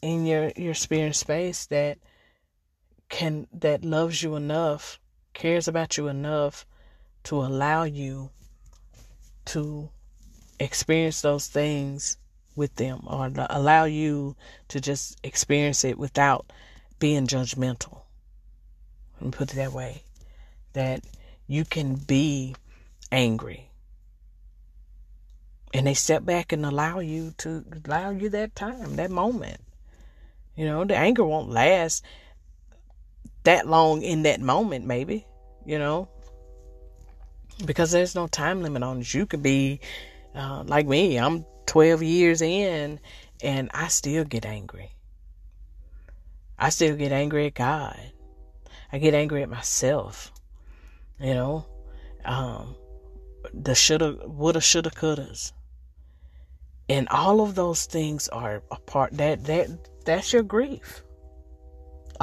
in 0.00 0.26
your 0.26 0.50
your 0.56 0.74
spirit 0.74 1.14
space 1.14 1.66
that 1.66 1.98
can 3.12 3.46
that 3.52 3.84
loves 3.84 4.22
you 4.22 4.34
enough, 4.36 4.98
cares 5.34 5.68
about 5.68 5.98
you 5.98 6.08
enough 6.08 6.66
to 7.24 7.36
allow 7.36 7.84
you 7.84 8.30
to 9.44 9.90
experience 10.58 11.20
those 11.20 11.46
things 11.46 12.16
with 12.56 12.74
them 12.76 13.02
or 13.06 13.30
allow 13.50 13.84
you 13.84 14.34
to 14.68 14.80
just 14.80 15.18
experience 15.22 15.84
it 15.84 15.98
without 15.98 16.50
being 16.98 17.26
judgmental. 17.26 18.00
Let 19.20 19.24
me 19.26 19.30
put 19.30 19.52
it 19.52 19.56
that 19.56 19.72
way. 19.72 20.02
That 20.72 21.04
you 21.46 21.66
can 21.66 21.96
be 21.96 22.56
angry. 23.10 23.68
And 25.74 25.86
they 25.86 25.94
step 25.94 26.24
back 26.24 26.52
and 26.52 26.64
allow 26.64 26.98
you 27.00 27.34
to 27.38 27.62
allow 27.84 28.10
you 28.10 28.30
that 28.30 28.56
time, 28.56 28.96
that 28.96 29.10
moment. 29.10 29.60
You 30.56 30.64
know, 30.64 30.84
the 30.84 30.96
anger 30.96 31.24
won't 31.24 31.50
last 31.50 32.02
that 33.44 33.66
long 33.66 34.02
in 34.02 34.22
that 34.22 34.40
moment, 34.40 34.86
maybe, 34.86 35.26
you 35.64 35.78
know, 35.78 36.08
because 37.64 37.90
there's 37.90 38.14
no 38.14 38.26
time 38.26 38.62
limit 38.62 38.82
on 38.82 39.00
it. 39.00 39.14
You 39.14 39.26
could 39.26 39.42
be 39.42 39.80
uh, 40.34 40.64
like 40.66 40.86
me, 40.86 41.18
I'm 41.18 41.44
12 41.66 42.02
years 42.02 42.42
in 42.42 43.00
and 43.42 43.70
I 43.74 43.88
still 43.88 44.24
get 44.24 44.46
angry. 44.46 44.90
I 46.58 46.68
still 46.68 46.96
get 46.96 47.12
angry 47.12 47.46
at 47.46 47.54
God. 47.54 47.98
I 48.92 48.98
get 48.98 49.14
angry 49.14 49.42
at 49.42 49.48
myself. 49.48 50.32
You 51.18 51.34
know, 51.34 51.66
um, 52.24 52.76
the 53.52 53.74
shoulda, 53.74 54.18
woulda, 54.26 54.60
shoulda, 54.60 54.90
couldas, 54.90 55.52
and 56.88 57.08
all 57.08 57.40
of 57.40 57.54
those 57.54 57.86
things 57.86 58.28
are 58.28 58.62
a 58.70 58.76
part 58.76 59.16
that 59.16 59.44
that 59.44 60.04
that's 60.04 60.32
your 60.32 60.42
grief. 60.42 61.02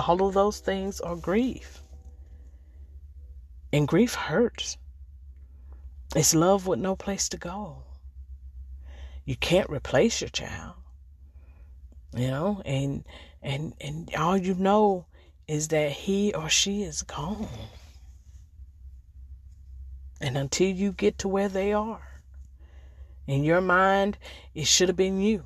All 0.08 0.26
of 0.26 0.34
those 0.34 0.60
things 0.60 1.02
are 1.02 1.18
grief, 1.18 1.84
and 3.74 3.86
grief 3.86 4.16
hurts. 4.16 4.78
It's 6.16 6.34
love 6.34 6.68
with 6.68 6.80
no 6.80 6.96
place 6.96 7.28
to 7.30 7.38
go. 7.38 7.84
You 9.26 9.36
can't 9.36 9.70
replace 9.70 10.22
your 10.22 10.30
child, 10.30 10.76
you 12.16 12.28
know, 12.28 12.62
and 12.64 13.04
and 13.42 13.74
and 13.82 14.10
all 14.16 14.38
you 14.38 14.54
know 14.54 15.06
is 15.50 15.68
that 15.68 15.92
he 15.92 16.34
or 16.34 16.48
she 16.48 16.84
is 16.84 17.02
gone. 17.02 17.50
And 20.22 20.38
until 20.38 20.70
you 20.70 20.94
get 20.94 21.18
to 21.20 21.28
where 21.28 21.50
they 21.50 21.74
are, 21.74 22.22
in 23.28 23.44
your 23.44 23.62
mind, 23.62 24.18
it 24.56 24.66
should 24.66 24.88
have 24.88 24.98
been 24.98 25.20
you. 25.20 25.46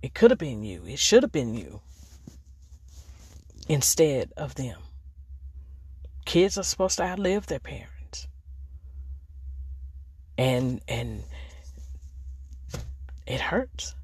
It 0.00 0.14
could 0.14 0.30
have 0.30 0.38
been 0.38 0.62
you. 0.62 0.84
It 0.86 1.00
should 1.00 1.24
have 1.24 1.32
been 1.32 1.54
you 1.54 1.80
instead 3.68 4.32
of 4.36 4.54
them. 4.54 4.78
Kids 6.24 6.56
are 6.58 6.62
supposed 6.62 6.98
to 6.98 7.04
outlive 7.04 7.46
their 7.46 7.58
parents. 7.58 8.28
And 10.36 10.80
and 10.88 11.22
it 13.26 13.40
hurts. 13.40 13.94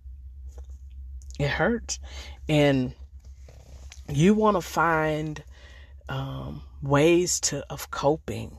It 1.38 1.48
hurts. 1.48 1.98
And 2.48 2.94
you 4.08 4.34
want 4.34 4.56
to 4.56 4.60
find 4.60 5.42
um, 6.08 6.62
ways 6.82 7.40
to 7.40 7.64
of 7.70 7.90
coping 7.90 8.56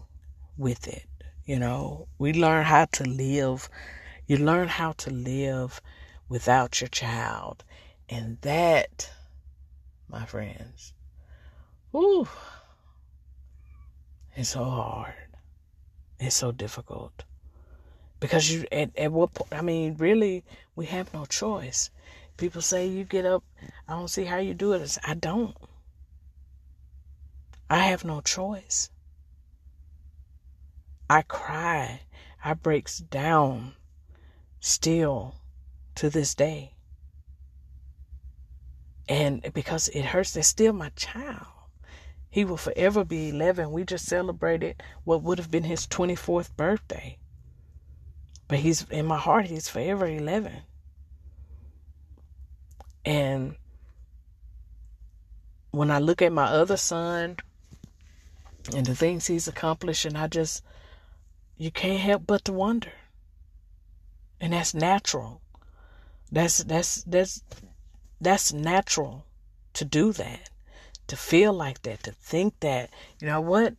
with 0.58 0.88
it 0.88 1.05
you 1.46 1.60
know, 1.60 2.08
we 2.17 2.34
learn 2.34 2.63
how 2.63 2.86
to 2.93 3.03
live. 3.03 3.70
You 4.25 4.38
learn 4.38 4.67
how 4.67 4.93
to 4.93 5.10
live 5.10 5.81
without 6.29 6.79
your 6.79 6.88
child. 6.88 7.63
And 8.08 8.38
that, 8.41 9.12
my 10.12 10.25
friends, 10.25 10.94
whew, 11.91 12.27
it's 14.36 14.50
so 14.50 14.63
hard. 14.63 15.13
It's 16.20 16.36
so 16.36 16.51
difficult. 16.51 17.24
Because 18.20 18.51
you, 18.51 18.65
at, 18.72 18.96
at 18.98 19.12
what 19.12 19.34
point, 19.34 19.53
I 19.53 19.62
mean, 19.62 19.96
really, 19.98 20.44
we 20.75 20.86
have 20.88 21.13
no 21.13 21.25
choice. 21.25 21.89
People 22.38 22.62
say 22.62 22.88
you 22.88 23.03
get 23.03 23.25
up, 23.25 23.44
I 23.88 23.94
don't 23.94 24.08
see 24.08 24.25
how 24.25 24.38
you 24.38 24.53
do 24.53 24.74
it. 24.74 24.98
I 25.03 25.15
don't. 25.15 25.56
I 27.70 27.77
have 27.77 28.03
no 28.03 28.22
choice. 28.22 28.89
I 31.10 31.24
cry. 31.24 32.01
I 32.44 32.53
breaks 32.53 33.00
down 33.00 33.74
still 34.60 35.36
to 35.96 36.10
this 36.10 36.36
day. 36.36 36.74
And 39.12 39.51
because 39.53 39.89
it 39.89 40.06
hurts, 40.06 40.32
they're 40.32 40.41
still 40.41 40.72
my 40.72 40.88
child. 40.96 41.46
He 42.30 42.46
will 42.46 42.56
forever 42.56 43.03
be 43.03 43.27
11. 43.27 43.70
We 43.70 43.84
just 43.84 44.06
celebrated 44.06 44.82
what 45.03 45.22
would 45.22 45.38
have 45.38 45.51
been 45.51 45.65
his 45.65 45.86
24th 45.86 46.56
birthday. 46.56 47.18
But 48.48 48.60
he's 48.60 48.89
in 48.89 49.06
my 49.06 49.18
heart, 49.18 49.48
he's 49.48 49.68
forever 49.68 50.08
11. 50.08 50.62
And 53.03 53.56
when 55.72 55.91
I 55.91 56.00
look 56.00 56.22
at 56.22 56.32
my 56.32 56.46
other 56.46 56.77
son 56.77 57.36
and 58.74 58.86
the 58.86 58.96
things 58.96 59.27
he's 59.27 59.50
accomplished, 59.50 60.06
and 60.06 60.18
I 60.18 60.27
just 60.27 60.63
you 61.58 61.70
can't 61.70 62.00
help 62.00 62.24
but 62.25 62.46
to 62.46 62.53
wonder. 62.53 62.94
And 64.39 64.53
that's 64.53 64.74
natural. 64.74 65.41
That's 66.32 66.60
that's 66.60 67.03
that's 67.03 67.44
that's 68.22 68.54
natural 68.54 69.25
to 69.74 69.84
do 69.84 70.13
that. 70.13 70.50
To 71.08 71.18
feel 71.18 71.51
like 71.51 71.82
that, 71.82 72.04
to 72.04 72.12
think 72.13 72.62
that, 72.62 72.90
you 73.20 73.28
know 73.28 73.42
what? 73.42 73.75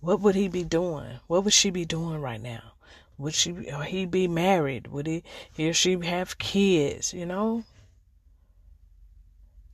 What 0.00 0.20
would 0.20 0.34
he 0.34 0.48
be 0.48 0.64
doing? 0.64 1.20
What 1.26 1.44
would 1.44 1.52
she 1.52 1.68
be 1.68 1.84
doing 1.84 2.22
right 2.22 2.40
now? 2.40 2.72
Would 3.18 3.34
she 3.34 3.70
or 3.70 3.82
he 3.82 4.06
be 4.06 4.26
married? 4.26 4.86
Would 4.86 5.06
he 5.06 5.22
he 5.52 5.68
or 5.68 5.74
she 5.74 5.98
have 6.06 6.38
kids, 6.38 7.12
you 7.12 7.26
know? 7.26 7.64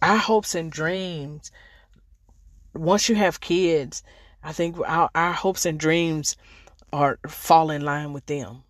Our 0.03 0.17
hopes 0.17 0.57
and 0.57 0.73
dreams 0.73 1.53
once 2.77 3.09
you 3.09 3.15
have 3.15 3.41
kids, 3.41 4.03
I 4.43 4.53
think 4.53 4.79
our, 4.87 5.11
our 5.15 5.33
hopes 5.33 5.67
and 5.67 5.79
dreams 5.79 6.37
are 6.93 7.19
fall 7.27 7.71
in 7.71 7.83
line 7.83 8.13
with 8.13 8.27
them. 8.27 8.63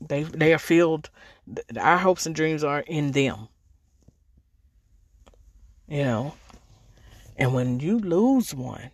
They 0.00 0.22
they 0.22 0.52
are 0.52 0.58
filled. 0.58 1.10
Our 1.76 1.98
hopes 1.98 2.26
and 2.26 2.34
dreams 2.34 2.62
are 2.62 2.80
in 2.80 3.12
them. 3.12 3.48
You 5.92 6.04
know, 6.04 6.34
and 7.36 7.52
when 7.52 7.78
you 7.78 7.98
lose 7.98 8.54
one 8.54 8.92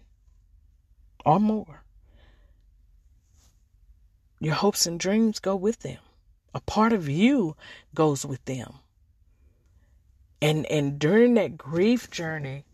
or 1.25 1.39
more, 1.39 1.85
your 4.41 4.55
hopes 4.55 4.85
and 4.85 4.99
dreams 4.99 5.39
go 5.39 5.55
with 5.55 5.79
them. 5.79 5.99
A 6.55 6.61
part 6.61 6.93
of 6.93 7.09
you 7.09 7.55
goes 7.95 8.27
with 8.27 8.45
them. 8.47 8.81
And 10.43 10.67
and 10.67 10.99
during 10.99 11.35
that 11.35 11.57
grief 11.57 12.11
journey, 12.11 12.65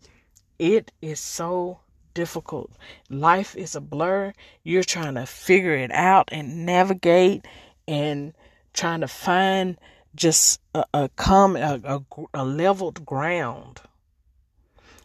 it 0.57 0.91
is 1.03 1.19
so 1.19 1.81
difficult. 2.15 2.71
Life 3.11 3.55
is 3.55 3.75
a 3.75 3.79
blur. 3.79 4.33
You're 4.63 4.83
trying 4.83 5.13
to 5.13 5.27
figure 5.27 5.75
it 5.75 5.91
out 5.91 6.29
and 6.31 6.65
navigate 6.65 7.45
and 7.87 8.33
trying 8.73 9.01
to 9.01 9.07
find 9.07 9.77
just 10.15 10.61
a, 10.73 10.83
a 10.95 11.09
come 11.09 11.55
a, 11.55 11.79
a, 11.83 12.01
a 12.33 12.43
leveled 12.43 13.05
ground. 13.05 13.81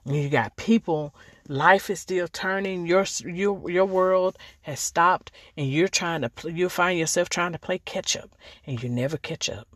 You 0.04 0.28
got 0.28 0.56
people 0.56 1.14
life 1.48 1.90
is 1.90 2.00
still 2.00 2.28
turning 2.28 2.86
your 2.86 3.04
your 3.24 3.70
your 3.70 3.84
world 3.84 4.38
has 4.62 4.80
stopped 4.80 5.30
and 5.56 5.70
you're 5.70 5.88
trying 5.88 6.22
to 6.22 6.30
you 6.50 6.68
find 6.68 6.98
yourself 6.98 7.28
trying 7.28 7.52
to 7.52 7.58
play 7.58 7.78
catch 7.78 8.16
up 8.16 8.30
and 8.66 8.82
you 8.82 8.88
never 8.88 9.16
catch 9.16 9.50
up. 9.50 9.68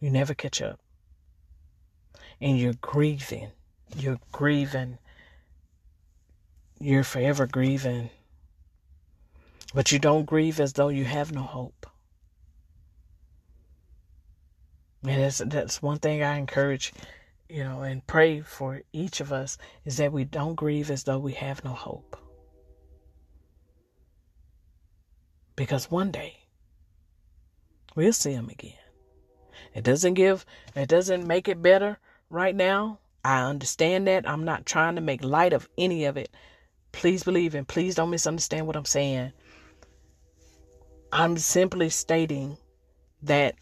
You 0.00 0.10
never 0.10 0.34
catch 0.34 0.60
up. 0.60 0.80
And 2.40 2.58
you're 2.58 2.74
grieving 2.80 3.52
you're 3.94 4.18
grieving. 4.32 4.98
You're 6.80 7.04
forever 7.04 7.46
grieving. 7.46 8.10
But 9.74 9.92
you 9.92 9.98
don't 9.98 10.26
grieve 10.26 10.60
as 10.60 10.72
though 10.72 10.88
you 10.88 11.04
have 11.04 11.32
no 11.32 11.42
hope. 11.42 11.86
And 15.02 15.22
that's 15.22 15.38
that's 15.38 15.80
one 15.80 15.98
thing 15.98 16.22
i 16.24 16.36
encourage 16.36 16.92
you 17.48 17.64
know, 17.64 17.82
and 17.82 18.06
pray 18.06 18.40
for 18.40 18.82
each 18.92 19.20
of 19.20 19.32
us 19.32 19.58
is 19.84 19.96
that 19.98 20.12
we 20.12 20.24
don't 20.24 20.54
grieve 20.54 20.90
as 20.90 21.04
though 21.04 21.18
we 21.18 21.32
have 21.32 21.64
no 21.64 21.72
hope. 21.72 22.16
Because 25.54 25.90
one 25.90 26.10
day 26.10 26.44
we'll 27.94 28.12
see 28.12 28.32
him 28.32 28.48
again. 28.48 28.74
It 29.74 29.84
doesn't 29.84 30.14
give, 30.14 30.44
it 30.74 30.88
doesn't 30.88 31.26
make 31.26 31.48
it 31.48 31.62
better 31.62 31.98
right 32.30 32.54
now. 32.54 32.98
I 33.24 33.42
understand 33.42 34.06
that. 34.06 34.28
I'm 34.28 34.44
not 34.44 34.66
trying 34.66 34.94
to 34.96 35.00
make 35.00 35.24
light 35.24 35.52
of 35.52 35.68
any 35.76 36.04
of 36.04 36.16
it. 36.16 36.30
Please 36.92 37.24
believe 37.24 37.54
and 37.54 37.66
please 37.66 37.94
don't 37.94 38.10
misunderstand 38.10 38.66
what 38.66 38.76
I'm 38.76 38.84
saying. 38.84 39.32
I'm 41.12 41.36
simply 41.36 41.88
stating 41.88 42.58
that 43.22 43.56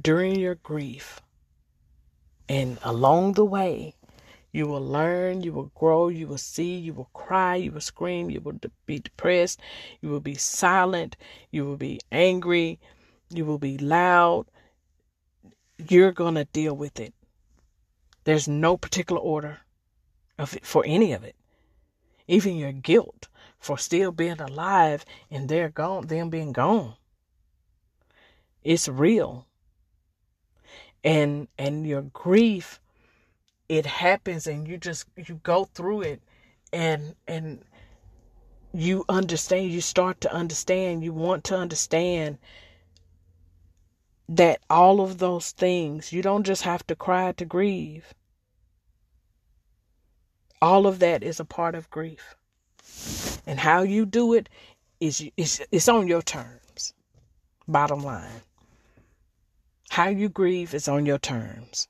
during 0.00 0.36
your 0.36 0.56
grief. 0.56 1.20
And 2.48 2.78
along 2.82 3.34
the 3.34 3.44
way, 3.44 3.94
you 4.52 4.66
will 4.66 4.86
learn, 4.86 5.42
you 5.42 5.52
will 5.52 5.72
grow, 5.74 6.08
you 6.08 6.28
will 6.28 6.38
see, 6.38 6.76
you 6.76 6.94
will 6.94 7.10
cry, 7.12 7.56
you 7.56 7.72
will 7.72 7.80
scream, 7.80 8.30
you 8.30 8.40
will 8.40 8.58
be 8.86 9.00
depressed, 9.00 9.60
you 10.00 10.10
will 10.10 10.20
be 10.20 10.34
silent, 10.34 11.16
you 11.50 11.64
will 11.64 11.76
be 11.76 12.00
angry, 12.12 12.78
you 13.30 13.44
will 13.44 13.58
be 13.58 13.78
loud. 13.78 14.46
You're 15.88 16.12
going 16.12 16.36
to 16.36 16.44
deal 16.44 16.76
with 16.76 17.00
it. 17.00 17.14
There's 18.24 18.46
no 18.46 18.76
particular 18.76 19.20
order 19.20 19.58
of 20.38 20.54
it, 20.54 20.64
for 20.64 20.84
any 20.86 21.12
of 21.12 21.24
it. 21.24 21.34
Even 22.28 22.56
your 22.56 22.72
guilt 22.72 23.28
for 23.58 23.76
still 23.76 24.12
being 24.12 24.40
alive 24.40 25.04
and 25.30 25.48
they're 25.48 25.68
gone, 25.68 26.06
them 26.06 26.30
being 26.30 26.52
gone. 26.52 26.94
It's 28.62 28.88
real 28.88 29.46
and 31.04 31.46
and 31.58 31.86
your 31.86 32.02
grief 32.02 32.80
it 33.68 33.86
happens 33.86 34.46
and 34.46 34.66
you 34.66 34.76
just 34.76 35.06
you 35.16 35.40
go 35.42 35.64
through 35.64 36.00
it 36.00 36.22
and 36.72 37.14
and 37.28 37.62
you 38.72 39.04
understand 39.08 39.70
you 39.70 39.80
start 39.80 40.20
to 40.20 40.32
understand 40.32 41.04
you 41.04 41.12
want 41.12 41.44
to 41.44 41.56
understand 41.56 42.38
that 44.28 44.60
all 44.70 45.00
of 45.00 45.18
those 45.18 45.50
things 45.52 46.12
you 46.12 46.22
don't 46.22 46.44
just 46.44 46.62
have 46.62 46.86
to 46.86 46.96
cry 46.96 47.32
to 47.32 47.44
grieve. 47.44 48.14
All 50.62 50.86
of 50.86 50.98
that 51.00 51.22
is 51.22 51.38
a 51.38 51.44
part 51.44 51.74
of 51.74 51.90
grief. 51.90 52.36
And 53.46 53.60
how 53.60 53.82
you 53.82 54.06
do 54.06 54.32
it 54.32 54.48
is 55.00 55.22
is 55.36 55.62
it's 55.70 55.88
on 55.88 56.08
your 56.08 56.22
terms. 56.22 56.94
Bottom 57.68 58.02
line 58.02 58.42
how 59.94 60.08
you 60.08 60.28
grieve 60.28 60.74
is 60.74 60.88
on 60.88 61.06
your 61.06 61.20
terms. 61.20 61.86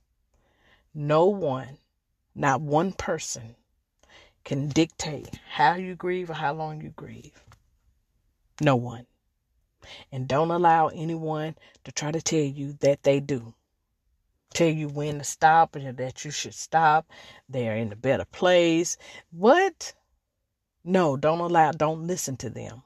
No 0.92 1.24
one, 1.24 1.78
not 2.34 2.60
one 2.60 2.92
person, 2.92 3.56
can 4.44 4.68
dictate 4.68 5.40
how 5.48 5.76
you 5.76 5.94
grieve 5.94 6.28
or 6.28 6.34
how 6.34 6.52
long 6.52 6.82
you 6.82 6.90
grieve. 6.90 7.42
No 8.60 8.76
one. 8.76 9.06
And 10.12 10.28
don't 10.28 10.50
allow 10.50 10.88
anyone 10.88 11.54
to 11.84 11.92
try 11.92 12.12
to 12.12 12.20
tell 12.20 12.40
you 12.40 12.74
that 12.80 13.04
they 13.04 13.20
do. 13.20 13.54
Tell 14.52 14.68
you 14.68 14.88
when 14.88 15.16
to 15.16 15.24
stop 15.24 15.74
and 15.74 15.96
that 15.96 16.26
you 16.26 16.30
should 16.30 16.52
stop. 16.52 17.10
They're 17.48 17.76
in 17.76 17.90
a 17.90 17.96
better 17.96 18.26
place. 18.26 18.98
What? 19.30 19.94
No, 20.84 21.16
don't 21.16 21.40
allow, 21.40 21.72
don't 21.72 22.06
listen 22.06 22.36
to 22.36 22.50
them. 22.50 22.82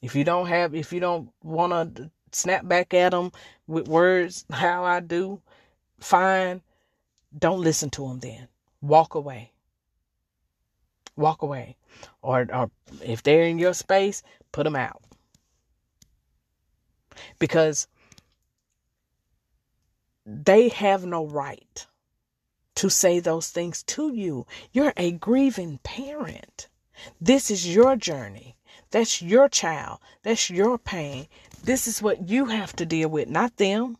If 0.00 0.16
you 0.16 0.24
don't 0.24 0.46
have, 0.46 0.74
if 0.74 0.90
you 0.90 1.00
don't 1.00 1.28
want 1.42 1.96
to 1.96 2.10
snap 2.32 2.66
back 2.66 2.94
at 2.94 3.10
them 3.10 3.32
with 3.66 3.88
words 3.88 4.44
how 4.50 4.84
I 4.84 5.00
do, 5.00 5.40
fine. 5.98 6.62
Don't 7.36 7.60
listen 7.60 7.90
to 7.90 8.08
them 8.08 8.20
then. 8.20 8.48
Walk 8.82 9.14
away. 9.14 9.52
Walk 11.16 11.42
away. 11.42 11.76
Or, 12.22 12.46
or 12.52 12.70
if 13.02 13.22
they're 13.22 13.44
in 13.44 13.58
your 13.58 13.74
space, 13.74 14.22
put 14.52 14.64
them 14.64 14.76
out. 14.76 15.02
Because 17.38 17.86
they 20.26 20.68
have 20.68 21.04
no 21.04 21.26
right 21.26 21.86
to 22.76 22.88
say 22.88 23.20
those 23.20 23.48
things 23.48 23.82
to 23.82 24.12
you. 24.14 24.46
You're 24.72 24.94
a 24.96 25.12
grieving 25.12 25.78
parent. 25.82 26.68
This 27.20 27.50
is 27.50 27.74
your 27.74 27.96
journey. 27.96 28.56
That's 28.90 29.22
your 29.22 29.48
child. 29.48 29.98
That's 30.22 30.50
your 30.50 30.78
pain. 30.78 31.26
This 31.62 31.86
is 31.86 32.02
what 32.02 32.28
you 32.28 32.46
have 32.46 32.74
to 32.76 32.86
deal 32.86 33.08
with, 33.08 33.28
not 33.28 33.56
them. 33.56 33.98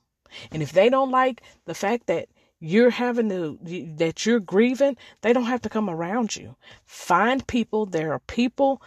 And 0.50 0.62
if 0.62 0.72
they 0.72 0.88
don't 0.88 1.10
like 1.10 1.42
the 1.66 1.74
fact 1.74 2.06
that 2.06 2.28
you're 2.60 2.90
having 2.90 3.28
to, 3.30 3.58
that 3.96 4.26
you're 4.26 4.40
grieving, 4.40 4.96
they 5.22 5.32
don't 5.32 5.44
have 5.44 5.62
to 5.62 5.68
come 5.68 5.88
around 5.88 6.36
you. 6.36 6.56
Find 6.84 7.46
people. 7.46 7.86
There 7.86 8.12
are 8.12 8.20
people 8.20 8.82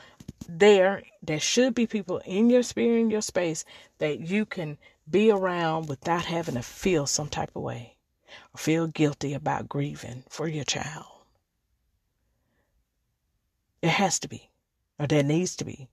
there 0.47 1.03
there 1.21 1.39
should 1.39 1.73
be 1.73 1.87
people 1.87 2.19
in 2.25 2.49
your 2.49 2.63
spirit, 2.63 2.99
in 2.99 3.09
your 3.09 3.21
space 3.21 3.65
that 3.99 4.19
you 4.19 4.45
can 4.45 4.77
be 5.09 5.31
around 5.31 5.87
without 5.87 6.25
having 6.25 6.55
to 6.55 6.61
feel 6.61 7.05
some 7.05 7.29
type 7.29 7.51
of 7.55 7.61
way 7.61 7.97
or 8.53 8.57
feel 8.57 8.87
guilty 8.87 9.33
about 9.33 9.69
grieving 9.69 10.23
for 10.29 10.47
your 10.47 10.63
child. 10.63 11.05
It 13.81 13.89
has 13.89 14.19
to 14.19 14.29
be, 14.29 14.49
or 14.97 15.07
there 15.07 15.23
needs 15.23 15.55
to 15.57 15.65
be. 15.65 15.89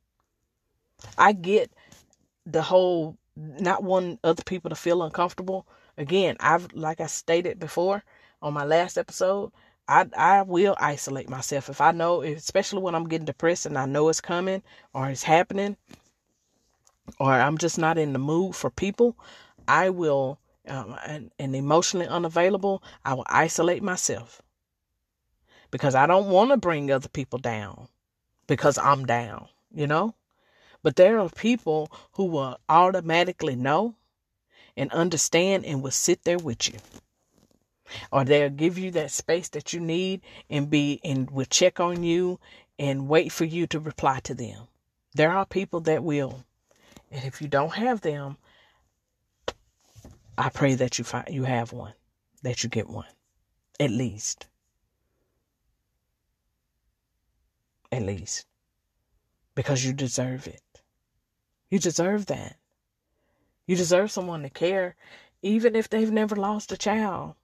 I 1.18 1.32
get 1.32 1.72
the 2.46 2.62
whole 2.62 3.16
not 3.36 3.82
wanting 3.82 4.18
other 4.24 4.42
people 4.42 4.70
to 4.70 4.76
feel 4.76 5.02
uncomfortable. 5.02 5.66
Again, 5.96 6.36
I've 6.40 6.72
like 6.72 7.00
I 7.00 7.06
stated 7.06 7.58
before 7.58 8.02
on 8.42 8.54
my 8.54 8.64
last 8.64 8.98
episode, 8.98 9.52
I 9.88 10.06
I 10.16 10.42
will 10.42 10.76
isolate 10.78 11.28
myself 11.28 11.68
if 11.68 11.80
I 11.80 11.92
know, 11.92 12.22
especially 12.22 12.82
when 12.82 12.94
I'm 12.94 13.08
getting 13.08 13.26
depressed 13.26 13.66
and 13.66 13.78
I 13.78 13.86
know 13.86 14.08
it's 14.08 14.20
coming 14.20 14.62
or 14.94 15.08
it's 15.08 15.22
happening, 15.22 15.76
or 17.18 17.32
I'm 17.32 17.58
just 17.58 17.78
not 17.78 17.98
in 17.98 18.12
the 18.12 18.18
mood 18.18 18.54
for 18.56 18.70
people. 18.70 19.16
I 19.68 19.90
will 19.90 20.38
um, 20.66 20.96
and, 21.06 21.30
and 21.38 21.54
emotionally 21.54 22.06
unavailable. 22.06 22.82
I 23.04 23.14
will 23.14 23.26
isolate 23.28 23.82
myself 23.82 24.42
because 25.70 25.94
I 25.94 26.06
don't 26.06 26.28
want 26.28 26.50
to 26.50 26.56
bring 26.56 26.90
other 26.90 27.08
people 27.08 27.38
down 27.38 27.88
because 28.46 28.78
I'm 28.78 29.06
down. 29.06 29.48
You 29.72 29.86
know. 29.86 30.14
But 30.82 30.96
there 30.96 31.18
are 31.18 31.28
people 31.28 31.90
who 32.12 32.24
will 32.24 32.58
automatically 32.68 33.56
know 33.56 33.94
and 34.76 34.90
understand 34.92 35.66
and 35.66 35.82
will 35.82 35.90
sit 35.90 36.24
there 36.24 36.38
with 36.38 36.68
you. 36.68 36.78
Or 38.12 38.24
they'll 38.24 38.50
give 38.50 38.78
you 38.78 38.90
that 38.92 39.10
space 39.10 39.48
that 39.50 39.72
you 39.72 39.80
need 39.80 40.22
and 40.48 40.70
be 40.70 41.00
and 41.04 41.30
will 41.30 41.44
check 41.44 41.80
on 41.80 42.02
you 42.02 42.38
and 42.78 43.08
wait 43.08 43.32
for 43.32 43.44
you 43.44 43.66
to 43.66 43.80
reply 43.80 44.20
to 44.20 44.34
them. 44.34 44.68
There 45.14 45.32
are 45.32 45.44
people 45.44 45.80
that 45.80 46.04
will. 46.04 46.44
And 47.10 47.24
if 47.24 47.42
you 47.42 47.48
don't 47.48 47.74
have 47.74 48.00
them, 48.00 48.36
I 50.38 50.48
pray 50.48 50.74
that 50.76 50.98
you 50.98 51.04
find 51.04 51.28
you 51.28 51.44
have 51.44 51.72
one, 51.72 51.94
that 52.42 52.62
you 52.62 52.70
get 52.70 52.88
one. 52.88 53.08
At 53.78 53.90
least. 53.90 54.46
At 57.92 58.02
least. 58.02 58.46
Because 59.54 59.84
you 59.84 59.92
deserve 59.92 60.46
it. 60.46 60.62
You 61.70 61.78
deserve 61.78 62.26
that. 62.26 62.56
You 63.66 63.76
deserve 63.76 64.10
someone 64.10 64.42
to 64.42 64.50
care, 64.50 64.96
even 65.42 65.76
if 65.76 65.88
they've 65.88 66.10
never 66.10 66.34
lost 66.34 66.72
a 66.72 66.76
child. 66.76 67.34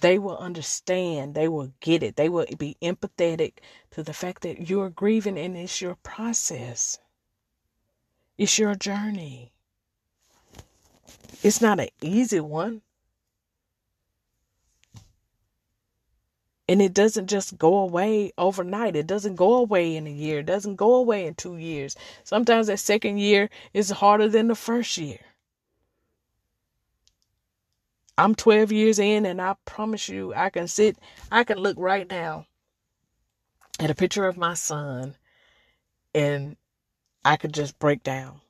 They 0.00 0.18
will 0.18 0.38
understand. 0.38 1.34
They 1.34 1.46
will 1.46 1.72
get 1.80 2.02
it. 2.02 2.16
They 2.16 2.28
will 2.28 2.46
be 2.58 2.76
empathetic 2.82 3.58
to 3.92 4.02
the 4.02 4.12
fact 4.12 4.42
that 4.42 4.68
you're 4.68 4.90
grieving 4.90 5.38
and 5.38 5.56
it's 5.56 5.80
your 5.80 5.96
process. 5.96 6.98
It's 8.36 8.58
your 8.58 8.74
journey. 8.74 9.52
It's 11.42 11.60
not 11.60 11.80
an 11.80 11.88
easy 12.00 12.40
one. 12.40 12.82
And 16.70 16.80
it 16.80 16.94
doesn't 16.94 17.26
just 17.26 17.58
go 17.58 17.78
away 17.78 18.30
overnight. 18.38 18.94
It 18.94 19.08
doesn't 19.08 19.34
go 19.34 19.54
away 19.54 19.96
in 19.96 20.06
a 20.06 20.10
year. 20.10 20.38
It 20.38 20.46
doesn't 20.46 20.76
go 20.76 20.94
away 20.94 21.26
in 21.26 21.34
two 21.34 21.56
years. 21.56 21.96
Sometimes 22.22 22.68
that 22.68 22.78
second 22.78 23.18
year 23.18 23.50
is 23.74 23.90
harder 23.90 24.28
than 24.28 24.46
the 24.46 24.54
first 24.54 24.96
year. 24.96 25.18
I'm 28.16 28.36
12 28.36 28.70
years 28.70 29.00
in, 29.00 29.26
and 29.26 29.42
I 29.42 29.56
promise 29.64 30.08
you, 30.08 30.32
I 30.32 30.48
can 30.48 30.68
sit, 30.68 30.96
I 31.32 31.42
can 31.42 31.58
look 31.58 31.76
right 31.76 32.08
now 32.08 32.46
at 33.80 33.90
a 33.90 33.94
picture 33.96 34.28
of 34.28 34.36
my 34.36 34.54
son, 34.54 35.16
and 36.14 36.56
I 37.24 37.36
could 37.36 37.52
just 37.52 37.80
break 37.80 38.04
down. 38.04 38.42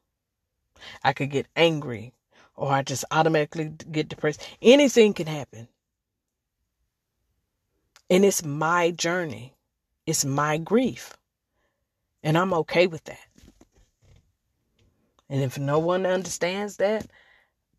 I 1.02 1.14
could 1.14 1.30
get 1.30 1.46
angry, 1.56 2.12
or 2.54 2.70
I 2.70 2.82
just 2.82 3.06
automatically 3.10 3.72
get 3.90 4.10
depressed. 4.10 4.46
Anything 4.60 5.14
can 5.14 5.26
happen. 5.26 5.68
And 8.10 8.24
it's 8.24 8.44
my 8.44 8.90
journey, 8.90 9.54
it's 10.04 10.24
my 10.24 10.58
grief. 10.58 11.16
And 12.22 12.36
I'm 12.36 12.52
okay 12.52 12.86
with 12.86 13.04
that. 13.04 13.26
And 15.30 15.42
if 15.42 15.58
no 15.58 15.78
one 15.78 16.04
understands 16.04 16.76
that, 16.78 17.06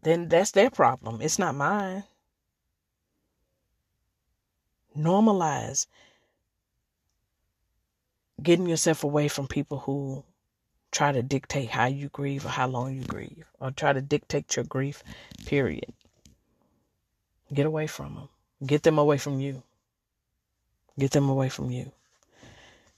then 0.04 0.30
that's 0.30 0.52
their 0.52 0.70
problem. 0.70 1.22
It's 1.22 1.38
not 1.38 1.54
mine. 1.54 2.06
Normalize 4.98 5.86
getting 8.42 8.68
yourself 8.68 9.04
away 9.04 9.28
from 9.28 9.48
people 9.48 9.80
who 9.80 10.24
try 10.92 11.12
to 11.12 11.22
dictate 11.22 11.70
how 11.70 11.86
you 11.86 12.10
grieve 12.10 12.46
or 12.46 12.50
how 12.50 12.68
long 12.68 12.96
you 12.96 13.04
grieve 13.04 13.46
or 13.60 13.72
try 13.72 13.94
to 13.94 14.02
dictate 14.02 14.56
your 14.56 14.66
grief, 14.66 15.04
period. 15.46 15.94
Get 17.54 17.66
away 17.66 17.88
from 17.88 18.16
them. 18.16 18.30
Get 18.66 18.84
them 18.84 18.98
away 18.98 19.18
from 19.18 19.40
you. 19.40 19.64
Get 20.98 21.12
them 21.12 21.30
away 21.30 21.50
from 21.50 21.72
you. 21.72 21.92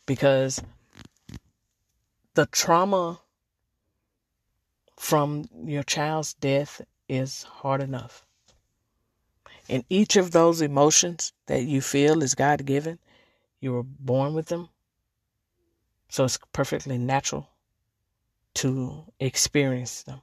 Because 0.06 0.62
the 2.34 2.45
trauma 2.47 3.19
from 4.97 5.45
your 5.65 5.84
child's 5.84 6.34
death 6.34 6.82
is 7.08 7.43
hard 7.43 7.82
enough. 7.82 8.25
And 9.69 9.86
each 9.89 10.15
of 10.15 10.32
those 10.32 10.62
emotions 10.62 11.32
that 11.45 11.63
you 11.63 11.82
feel 11.82 12.21
is 12.21 12.36
God 12.36 12.65
given, 12.65 12.99
you 13.60 13.71
were 13.73 13.84
born 13.84 14.34
with 14.34 14.47
them. 14.47 14.69
So 16.10 16.25
it's 16.25 16.39
perfectly 16.51 16.97
natural 16.97 17.49
to 18.56 19.06
experience 19.19 20.03
them, 20.03 20.21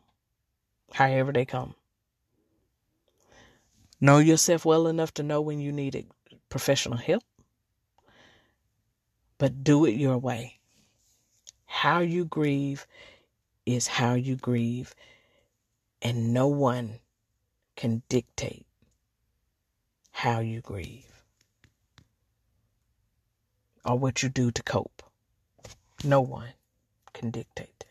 however 0.92 1.32
they 1.32 1.44
come. 1.44 1.74
Know 4.00 4.18
yourself 4.18 4.64
well 4.64 4.86
enough 4.86 5.12
to 5.14 5.22
know 5.22 5.40
when 5.40 5.60
you 5.60 5.72
need 5.72 6.06
professional 6.48 6.98
help 6.98 7.22
but 9.40 9.64
do 9.64 9.86
it 9.86 9.94
your 9.94 10.18
way. 10.18 10.58
How 11.64 12.00
you 12.00 12.26
grieve 12.26 12.86
is 13.64 13.86
how 13.86 14.12
you 14.12 14.36
grieve, 14.36 14.94
and 16.02 16.34
no 16.34 16.46
one 16.46 17.00
can 17.74 18.02
dictate 18.10 18.66
how 20.10 20.40
you 20.40 20.60
grieve 20.60 21.24
or 23.82 23.98
what 23.98 24.22
you 24.22 24.28
do 24.28 24.50
to 24.50 24.62
cope. 24.62 25.02
No 26.04 26.20
one 26.20 26.52
can 27.14 27.30
dictate 27.30 27.78
that. 27.78 27.86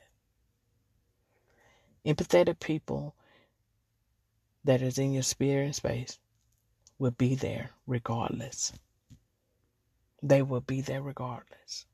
Empathetic 2.05 2.59
people 2.59 3.15
that 4.63 4.83
is 4.83 4.99
in 4.99 5.13
your 5.13 5.23
spirit 5.23 5.65
and 5.65 5.75
space 5.75 6.19
will 6.99 7.09
be 7.09 7.33
there 7.33 7.71
regardless. 7.87 8.71
They 10.21 10.41
will 10.41 10.61
be 10.61 10.81
there 10.81 11.01
regardless 11.01 11.85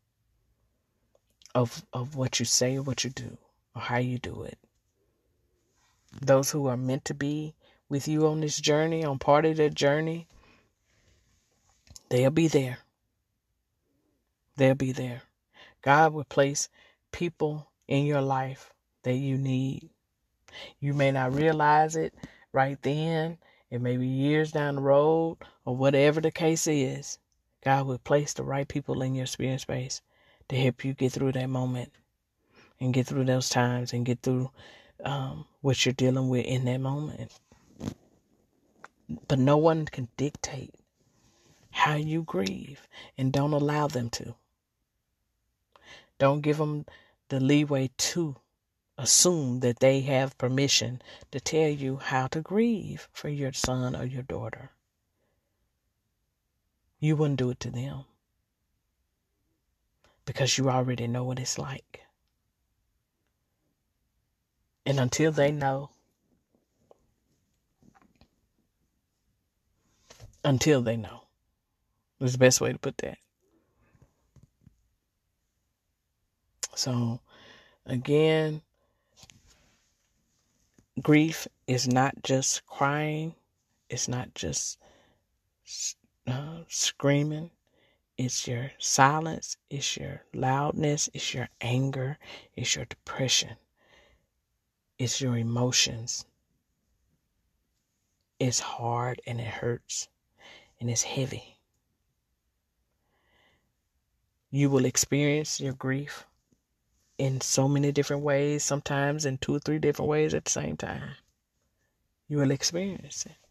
of, 1.54 1.86
of 1.94 2.16
what 2.16 2.40
you 2.40 2.46
say 2.46 2.78
or 2.78 2.82
what 2.82 3.04
you 3.04 3.10
do 3.10 3.38
or 3.76 3.82
how 3.82 3.98
you 3.98 4.18
do 4.18 4.44
it. 4.44 4.58
Those 6.22 6.52
who 6.52 6.68
are 6.68 6.78
meant 6.78 7.06
to 7.06 7.14
be 7.14 7.56
with 7.90 8.08
you 8.08 8.28
on 8.28 8.42
this 8.42 8.60
journey, 8.60 9.04
on 9.04 9.20
part 9.20 9.46
of 9.46 9.58
that 9.58 9.76
journey, 9.76 10.28
they'll 12.10 12.32
be 12.32 12.48
there. 12.48 12.80
They'll 14.56 14.76
be 14.76 14.92
there. 14.92 15.22
God 15.82 16.14
will 16.14 16.24
place 16.24 16.70
people 17.12 17.70
in 17.88 18.06
your 18.06 18.22
life 18.22 18.74
that 19.04 19.16
you 19.16 19.38
need. 19.38 19.90
You 20.80 20.94
may 20.94 21.12
not 21.12 21.34
realize 21.34 21.96
it 21.96 22.14
right 22.52 22.82
then. 22.82 23.38
It 23.70 23.82
may 23.82 23.98
be 23.98 24.08
years 24.08 24.52
down 24.52 24.76
the 24.76 24.82
road 24.82 25.38
or 25.66 25.76
whatever 25.76 26.22
the 26.22 26.32
case 26.32 26.66
is. 26.68 27.20
God 27.66 27.88
will 27.88 27.98
place 27.98 28.34
the 28.34 28.44
right 28.44 28.68
people 28.68 29.02
in 29.02 29.16
your 29.16 29.26
spirit 29.26 29.60
space 29.60 30.02
to 30.50 30.56
help 30.56 30.86
you 30.86 30.94
get 30.94 31.14
through 31.14 31.32
that 31.32 31.50
moment 31.50 31.92
and 32.80 32.94
get 32.94 33.08
through 33.08 33.26
those 33.26 33.50
times 33.50 33.92
and 33.92 34.06
get 34.06 34.22
through 34.22 34.52
um, 35.04 35.46
what 35.62 35.84
you're 35.84 35.94
dealing 35.94 36.30
with 36.30 36.46
in 36.46 36.66
that 36.66 36.78
moment. 36.78 37.32
But 39.28 39.40
no 39.40 39.58
one 39.58 39.86
can 39.86 40.10
dictate 40.16 40.76
how 41.72 41.96
you 41.96 42.22
grieve 42.22 42.88
and 43.18 43.34
don't 43.34 43.54
allow 43.54 43.88
them 43.88 44.12
to. 44.12 44.36
Don't 46.20 46.42
give 46.42 46.58
them 46.58 46.86
the 47.30 47.40
leeway 47.40 47.90
to 47.98 48.36
assume 48.96 49.62
that 49.62 49.80
they 49.80 50.02
have 50.02 50.38
permission 50.38 51.02
to 51.32 51.40
tell 51.40 51.70
you 51.70 51.98
how 51.98 52.28
to 52.28 52.42
grieve 52.42 53.10
for 53.12 53.28
your 53.28 53.52
son 53.54 53.96
or 53.96 54.06
your 54.06 54.24
daughter 54.24 54.70
you 57.00 57.16
wouldn't 57.16 57.40
do 57.40 57.50
it 57.50 57.60
to 57.62 57.72
them 57.72 58.06
because 60.26 60.58
you 60.58 60.70
already 60.70 61.08
know 61.08 61.24
what 61.24 61.40
it's 61.40 61.58
like. 61.58 62.02
And 64.86 65.00
until 65.00 65.32
they 65.32 65.52
know, 65.52 65.90
until 70.44 70.82
they 70.82 70.98
know, 70.98 71.22
is 72.20 72.34
the 72.34 72.38
best 72.38 72.62
way 72.62 72.72
to 72.72 72.78
put 72.80 72.98
that. 73.00 73.18
So, 76.76 77.20
again, 77.86 78.62
grief 81.02 81.48
is 81.68 81.88
not 81.88 82.22
just 82.24 82.66
crying, 82.66 83.34
it's 83.90 84.08
not 84.08 84.34
just 84.36 84.78
uh, 86.28 86.64
screaming. 86.68 87.52
It's 88.18 88.48
your 88.48 88.72
silence. 88.78 89.58
It's 89.70 89.98
your 89.98 90.24
loudness. 90.34 91.10
It's 91.14 91.34
your 91.34 91.50
anger. 91.62 92.18
It's 92.56 92.76
your 92.76 92.86
depression. 92.86 93.58
It's 94.98 95.20
your 95.20 95.38
emotions. 95.38 96.26
It's 98.40 98.60
hard 98.60 99.22
and 99.28 99.40
it 99.40 99.48
hurts 99.48 100.08
and 100.80 100.90
it's 100.90 101.04
heavy. 101.04 101.58
You 104.50 104.70
will 104.70 104.86
experience 104.86 105.60
your 105.60 105.74
grief 105.74 106.26
in 107.18 107.42
so 107.42 107.68
many 107.68 107.92
different 107.92 108.24
ways, 108.24 108.64
sometimes 108.64 109.26
in 109.26 109.38
two 109.38 109.56
or 109.56 109.60
three 109.60 109.80
different 109.80 110.10
ways 110.10 110.34
at 110.34 110.46
the 110.46 110.52
same 110.52 110.78
time. 110.78 111.16
You 112.28 112.38
will 112.38 112.52
experience 112.52 113.26
it 113.26 113.45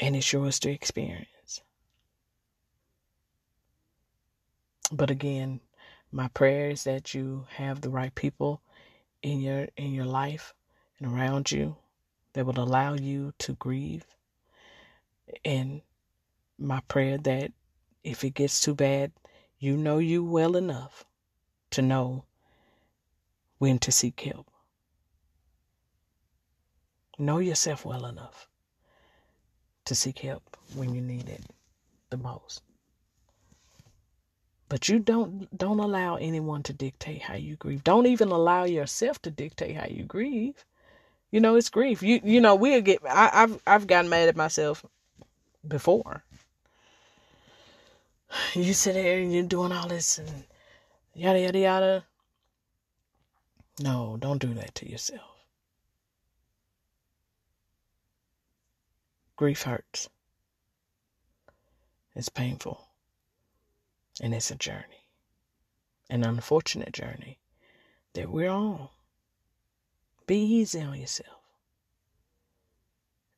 and 0.00 0.16
it's 0.16 0.32
yours 0.32 0.58
to 0.60 0.70
experience. 0.70 1.62
But 4.90 5.10
again, 5.10 5.60
my 6.10 6.28
prayer 6.28 6.70
is 6.70 6.84
that 6.84 7.14
you 7.14 7.46
have 7.56 7.80
the 7.80 7.90
right 7.90 8.14
people 8.14 8.60
in 9.22 9.40
your 9.40 9.68
in 9.76 9.92
your 9.92 10.04
life 10.04 10.54
and 10.98 11.12
around 11.12 11.50
you 11.50 11.76
that 12.32 12.44
will 12.44 12.58
allow 12.60 12.94
you 12.94 13.32
to 13.38 13.54
grieve. 13.54 14.04
And 15.44 15.82
my 16.58 16.80
prayer 16.88 17.18
that 17.18 17.52
if 18.04 18.24
it 18.24 18.34
gets 18.34 18.60
too 18.60 18.74
bad, 18.74 19.12
you 19.58 19.76
know 19.76 19.98
you 19.98 20.24
well 20.24 20.56
enough 20.56 21.04
to 21.70 21.80
know 21.80 22.24
when 23.58 23.78
to 23.78 23.92
seek 23.92 24.20
help. 24.20 24.50
Know 27.18 27.38
yourself 27.38 27.84
well 27.84 28.04
enough 28.04 28.48
to 29.84 29.94
seek 29.94 30.20
help 30.20 30.56
when 30.74 30.94
you 30.94 31.00
need 31.00 31.28
it 31.28 31.42
the 32.10 32.16
most. 32.16 32.62
But 34.68 34.88
you 34.88 34.98
don't 35.00 35.54
don't 35.56 35.80
allow 35.80 36.16
anyone 36.16 36.62
to 36.62 36.72
dictate 36.72 37.22
how 37.22 37.34
you 37.34 37.56
grieve. 37.56 37.84
Don't 37.84 38.06
even 38.06 38.28
allow 38.30 38.64
yourself 38.64 39.20
to 39.22 39.30
dictate 39.30 39.76
how 39.76 39.86
you 39.86 40.04
grieve. 40.04 40.64
You 41.30 41.40
know, 41.40 41.56
it's 41.56 41.68
grief. 41.68 42.02
You 42.02 42.20
you 42.24 42.40
know, 42.40 42.54
we'll 42.54 42.80
get 42.80 43.00
I, 43.08 43.30
I've 43.34 43.60
I've 43.66 43.86
gotten 43.86 44.08
mad 44.08 44.28
at 44.28 44.36
myself 44.36 44.84
before. 45.66 46.24
You 48.54 48.72
sit 48.72 48.94
there 48.94 49.18
and 49.18 49.30
you're 49.30 49.42
doing 49.42 49.72
all 49.72 49.88
this 49.88 50.16
and 50.16 50.44
yada 51.14 51.40
yada 51.40 51.58
yada. 51.58 52.04
No, 53.78 54.16
don't 54.18 54.40
do 54.40 54.54
that 54.54 54.74
to 54.76 54.90
yourself. 54.90 55.31
Grief 59.42 59.64
hurts. 59.64 60.08
It's 62.14 62.28
painful. 62.28 62.86
And 64.20 64.32
it's 64.32 64.52
a 64.52 64.54
journey, 64.54 65.08
an 66.08 66.22
unfortunate 66.22 66.92
journey 66.92 67.40
that 68.12 68.30
we're 68.30 68.48
on. 68.48 68.88
Be 70.28 70.36
easy 70.36 70.80
on 70.80 71.00
yourself. 71.00 71.40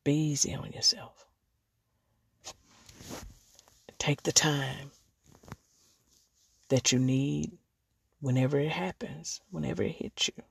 Be 0.04 0.12
easy 0.12 0.54
on 0.54 0.72
yourself. 0.72 1.24
Take 3.96 4.24
the 4.24 4.32
time 4.32 4.90
that 6.68 6.92
you 6.92 6.98
need 6.98 7.56
whenever 8.20 8.60
it 8.60 8.72
happens, 8.72 9.40
whenever 9.50 9.82
it 9.82 9.92
hits 9.92 10.28
you, 10.28 10.42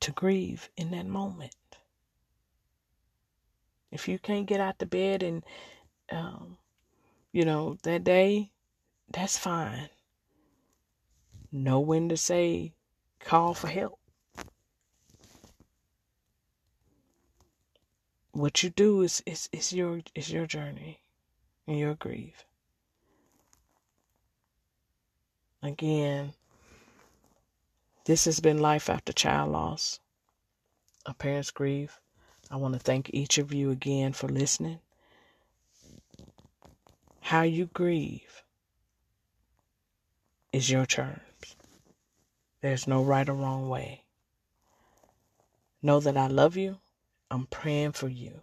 to 0.00 0.10
grieve 0.10 0.70
in 0.74 0.90
that 0.92 1.04
moment. 1.04 1.67
If 3.90 4.08
you 4.08 4.18
can't 4.18 4.46
get 4.46 4.60
out 4.60 4.78
the 4.78 4.86
bed 4.86 5.22
and, 5.22 5.44
um, 6.10 6.58
you 7.32 7.44
know, 7.44 7.78
that 7.82 8.04
day, 8.04 8.50
that's 9.10 9.38
fine. 9.38 9.88
Know 11.50 11.80
when 11.80 12.08
to 12.10 12.16
say, 12.16 12.74
call 13.20 13.54
for 13.54 13.68
help. 13.68 13.98
What 18.32 18.62
you 18.62 18.70
do 18.70 19.02
is, 19.02 19.22
is, 19.26 19.48
is 19.52 19.72
your 19.72 20.00
is 20.14 20.30
your 20.30 20.46
journey 20.46 21.00
and 21.66 21.78
your 21.78 21.94
grief. 21.94 22.44
Again, 25.62 26.34
this 28.04 28.26
has 28.26 28.38
been 28.38 28.58
Life 28.58 28.88
After 28.88 29.12
Child 29.12 29.50
Loss, 29.50 29.98
a 31.04 31.14
parent's 31.14 31.50
grief. 31.50 32.00
I 32.50 32.56
want 32.56 32.74
to 32.74 32.80
thank 32.80 33.10
each 33.12 33.38
of 33.38 33.52
you 33.52 33.70
again 33.70 34.12
for 34.12 34.28
listening. 34.28 34.80
How 37.20 37.42
you 37.42 37.66
grieve 37.66 38.42
is 40.52 40.70
your 40.70 40.86
terms. 40.86 41.20
There's 42.62 42.86
no 42.86 43.02
right 43.02 43.28
or 43.28 43.34
wrong 43.34 43.68
way. 43.68 44.04
Know 45.82 46.00
that 46.00 46.16
I 46.16 46.26
love 46.26 46.56
you. 46.56 46.78
I'm 47.30 47.46
praying 47.46 47.92
for 47.92 48.08
you. 48.08 48.40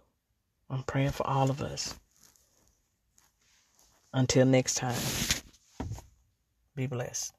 I'm 0.70 0.84
praying 0.84 1.10
for 1.10 1.26
all 1.26 1.50
of 1.50 1.60
us. 1.60 1.98
Until 4.12 4.46
next 4.46 4.74
time. 4.74 5.00
Be 6.74 6.86
blessed. 6.86 7.35